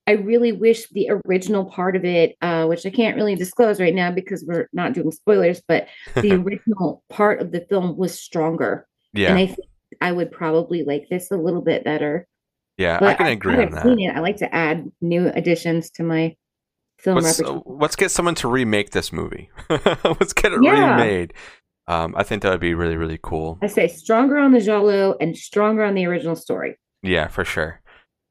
I 0.08 0.14
really 0.14 0.54
wish 0.54 0.88
the 0.90 1.12
original 1.26 1.66
part 1.66 1.98
of 1.98 2.06
it, 2.06 2.38
uh, 2.42 2.66
which 2.66 2.86
I 2.86 2.90
can't 2.90 3.18
really 3.18 3.36
disclose 3.36 3.82
right 3.82 3.94
now 3.94 4.10
because 4.10 4.44
we're 4.48 4.70
not 4.72 4.94
doing 4.94 5.12
spoilers, 5.12 5.62
but 5.68 5.88
the 6.16 6.32
original 6.32 7.04
part 7.10 7.42
of 7.42 7.52
the 7.52 7.66
film 7.70 7.98
was 7.98 8.18
stronger. 8.18 8.88
Yeah. 9.14 9.30
And 9.30 9.38
I 9.38 9.48
think 9.48 9.68
I 10.00 10.14
would 10.14 10.32
probably 10.32 10.84
like 10.84 11.08
this 11.10 11.30
a 11.30 11.38
little 11.38 11.62
bit 11.62 11.84
better. 11.84 12.26
Yeah, 12.78 13.00
but 13.00 13.10
I 13.10 13.14
can 13.16 13.28
agree 13.28 13.56
I, 13.56 13.66
on 13.66 13.72
that. 13.72 13.86
It. 13.86 14.16
I 14.16 14.20
like 14.20 14.38
to 14.38 14.54
add 14.54 14.90
new 15.02 15.28
additions 15.30 15.90
to 15.92 16.04
my 16.04 16.36
film 16.98 17.20
let's, 17.20 17.42
uh, 17.42 17.60
let's 17.66 17.96
get 17.96 18.12
someone 18.12 18.36
to 18.36 18.48
remake 18.48 18.92
this 18.92 19.12
movie. 19.12 19.50
let's 19.70 20.34
get 20.34 20.54
it 20.54 20.64
yeah. 20.64 20.96
remade. 20.96 21.34
Um, 21.88 22.16
I 22.18 22.24
think 22.24 22.42
that 22.42 22.52
would 22.52 22.60
be 22.60 22.74
really, 22.74 22.98
really 22.98 23.20
cool. 23.22 23.58
I 23.62 23.68
say 23.68 23.88
stronger 23.88 24.38
on 24.38 24.52
the 24.52 24.60
Giallo 24.60 25.16
and 25.22 25.38
stronger 25.38 25.84
on 25.84 25.94
the 25.94 26.06
original 26.06 26.36
story. 26.36 26.78
Yeah, 27.02 27.28
for 27.28 27.46
sure. 27.46 27.82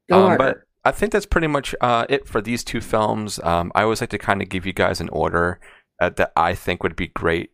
Go 0.09 0.27
um, 0.27 0.37
but 0.37 0.59
I 0.85 0.91
think 0.91 1.11
that's 1.11 1.25
pretty 1.25 1.47
much 1.47 1.73
uh, 1.81 2.05
it 2.07 2.27
for 2.27 2.39
these 2.39 2.63
two 2.63 2.81
films. 2.81 3.39
Um, 3.43 3.71
I 3.75 3.83
always 3.83 3.99
like 3.99 4.11
to 4.11 4.17
kind 4.17 4.41
of 4.41 4.49
give 4.49 4.65
you 4.65 4.73
guys 4.73 5.01
an 5.01 5.09
order 5.09 5.59
uh, 5.99 6.11
that 6.11 6.31
I 6.35 6.53
think 6.53 6.83
would 6.83 6.95
be 6.95 7.07
great. 7.07 7.51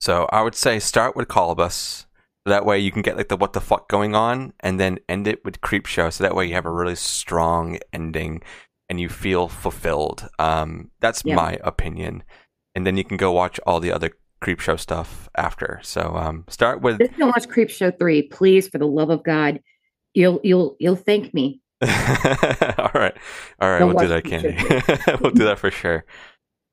So 0.00 0.28
I 0.30 0.42
would 0.42 0.54
say 0.54 0.78
start 0.78 1.16
with 1.16 1.28
Kolobos. 1.28 2.06
That 2.46 2.64
way 2.64 2.78
you 2.78 2.92
can 2.92 3.02
get 3.02 3.16
like 3.16 3.28
the 3.28 3.36
what 3.36 3.52
the 3.52 3.60
fuck 3.60 3.88
going 3.88 4.14
on, 4.14 4.54
and 4.60 4.78
then 4.80 5.00
end 5.08 5.26
it 5.26 5.44
with 5.44 5.60
Creepshow. 5.60 6.12
So 6.12 6.24
that 6.24 6.34
way 6.34 6.46
you 6.46 6.54
have 6.54 6.64
a 6.64 6.70
really 6.70 6.94
strong 6.94 7.78
ending, 7.92 8.42
and 8.88 9.00
you 9.00 9.08
feel 9.08 9.48
fulfilled. 9.48 10.28
Um, 10.38 10.90
that's 11.00 11.22
yeah. 11.24 11.34
my 11.34 11.58
opinion. 11.62 12.22
And 12.74 12.86
then 12.86 12.96
you 12.96 13.04
can 13.04 13.16
go 13.16 13.32
watch 13.32 13.58
all 13.66 13.80
the 13.80 13.92
other 13.92 14.12
creep 14.40 14.60
show 14.60 14.76
stuff 14.76 15.28
after. 15.36 15.80
So 15.82 16.14
um, 16.14 16.44
start 16.48 16.80
with. 16.80 16.98
Just 16.98 17.16
don't 17.18 17.28
watch 17.28 17.48
creep 17.48 17.70
show 17.70 17.90
three, 17.90 18.22
please, 18.22 18.68
for 18.68 18.78
the 18.78 18.86
love 18.86 19.10
of 19.10 19.22
God. 19.24 19.60
You'll 20.14 20.40
you'll 20.42 20.76
you'll 20.78 20.96
thank 20.96 21.34
me 21.34 21.60
all 21.82 22.90
right, 22.92 23.16
all 23.60 23.70
right, 23.70 23.84
we'll 23.84 23.94
do 23.94 24.08
that, 24.08 24.24
Candy. 24.24 24.56
we'll 25.20 25.30
do 25.30 25.44
that 25.44 25.60
for 25.60 25.70
sure. 25.70 26.04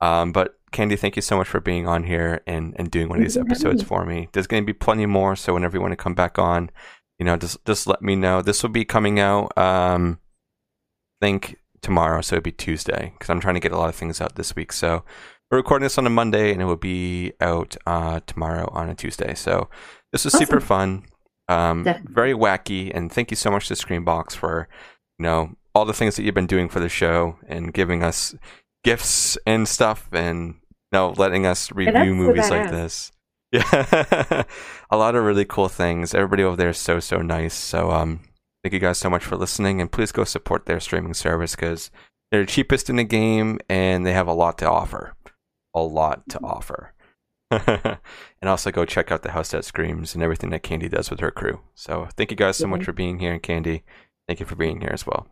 Um, 0.02 0.32
but 0.32 0.56
Candy, 0.72 0.96
thank 0.96 1.16
you 1.16 1.22
so 1.22 1.38
much 1.38 1.48
for 1.48 1.60
being 1.60 1.88
on 1.88 2.04
here 2.04 2.42
and 2.48 2.74
and 2.78 2.90
doing 2.90 3.10
one 3.10 3.20
of 3.20 3.24
these 3.24 3.38
episodes 3.38 3.84
for 3.84 4.04
me. 4.04 4.30
There's 4.34 4.48
going 4.48 4.64
to 4.64 4.66
be 4.66 4.74
plenty 4.74 5.06
more, 5.06 5.36
so 5.36 5.54
whenever 5.54 5.78
you 5.78 5.82
want 5.82 5.92
to 5.92 5.96
come 5.96 6.16
back 6.16 6.40
on, 6.40 6.72
you 7.20 7.26
know, 7.26 7.38
just 7.38 7.64
just 7.66 7.86
let 7.86 8.02
me 8.02 8.16
know. 8.16 8.42
This 8.42 8.64
will 8.64 8.72
be 8.72 8.84
coming 8.84 9.20
out, 9.20 9.56
um, 9.60 10.18
I 11.22 11.28
think 11.28 11.60
tomorrow, 11.86 12.22
so 12.22 12.36
it'd 12.36 12.44
be 12.44 12.52
Tuesday 12.52 13.14
because 13.14 13.30
I'm 13.30 13.40
trying 13.40 13.54
to 13.54 13.60
get 13.60 13.72
a 13.72 13.78
lot 13.78 13.90
of 13.90 13.96
things 13.96 14.20
out 14.20 14.36
this 14.36 14.56
week. 14.56 14.74
So 14.74 15.06
we're 15.52 15.60
recording 15.60 15.86
this 15.86 16.00
on 16.00 16.08
a 16.08 16.10
Monday, 16.10 16.52
and 16.52 16.60
it 16.60 16.66
will 16.66 16.76
be 16.76 17.34
out 17.40 17.78
uh, 17.86 18.22
tomorrow 18.26 18.68
on 18.74 18.90
a 18.90 18.96
Tuesday. 18.96 19.36
So 19.36 19.70
this 20.12 20.26
was 20.26 20.34
awesome. 20.34 20.48
super 20.48 20.60
fun, 20.60 21.04
um, 21.48 21.86
very 22.04 22.34
wacky, 22.34 22.92
and 22.92 23.12
thank 23.12 23.30
you 23.32 23.38
so 23.38 23.52
much 23.52 23.68
to 23.68 23.76
Screambox 23.76 24.34
for 24.34 24.68
you 25.20 25.24
know 25.24 25.52
all 25.76 25.86
the 25.86 25.94
things 25.94 26.16
that 26.16 26.24
you've 26.24 26.34
been 26.34 26.48
doing 26.48 26.70
for 26.70 26.80
the 26.80 26.90
show 26.90 27.38
and 27.48 27.72
giving 27.72 28.02
us 28.02 28.34
gifts 28.84 29.38
and 29.46 29.68
stuff 29.68 30.10
and 30.12 30.56
you 30.70 30.94
know 30.94 31.14
letting 31.18 31.46
us 31.46 31.72
review 31.72 32.16
movies 32.16 32.50
like 32.50 32.72
this 32.72 33.12
yeah 33.52 34.44
a 34.90 34.98
lot 34.98 35.16
of 35.16 35.24
really 35.24 35.46
cool 35.46 35.68
things 35.68 36.14
everybody 36.14 36.44
over 36.44 36.56
there 36.56 36.70
is 36.70 36.78
so 36.78 37.00
so 37.00 37.18
nice 37.18 37.54
so 37.54 37.92
um 37.92 38.20
thank 38.66 38.74
you 38.74 38.80
guys 38.80 38.98
so 38.98 39.12
much 39.12 39.24
for 39.24 39.38
listening 39.38 39.80
and 39.80 39.92
please 39.92 40.12
go 40.12 40.24
support 40.24 40.66
their 40.66 40.80
streaming 40.80 41.14
service 41.14 41.56
because 41.56 41.92
they're 42.32 42.42
the 42.42 42.52
cheapest 42.52 42.90
in 42.90 42.96
the 42.96 43.04
game 43.04 43.60
and 43.70 44.04
they 44.04 44.12
have 44.12 44.26
a 44.26 44.34
lot 44.34 44.58
to 44.58 44.68
offer 44.68 45.14
a 45.76 45.82
lot 45.82 46.28
to 46.28 46.40
offer 46.44 46.92
and 47.52 48.00
also 48.44 48.72
go 48.72 48.84
check 48.84 49.12
out 49.12 49.22
the 49.22 49.34
house 49.34 49.52
that 49.52 49.66
screams 49.66 50.16
and 50.16 50.24
everything 50.24 50.50
that 50.50 50.64
Candy 50.64 50.90
does 50.90 51.12
with 51.12 51.20
her 51.20 51.30
crew. 51.30 51.62
So 51.76 52.08
thank 52.18 52.32
you 52.32 52.38
guys 52.38 52.58
so 52.58 52.66
much 52.66 52.84
for 52.86 52.92
being 52.92 53.20
here, 53.20 53.34
and 53.34 53.44
Candy, 53.44 53.84
thank 54.28 54.40
you 54.40 54.48
for 54.48 54.56
being 54.56 54.82
here 54.82 54.90
as 54.92 55.06
well. 55.06 55.28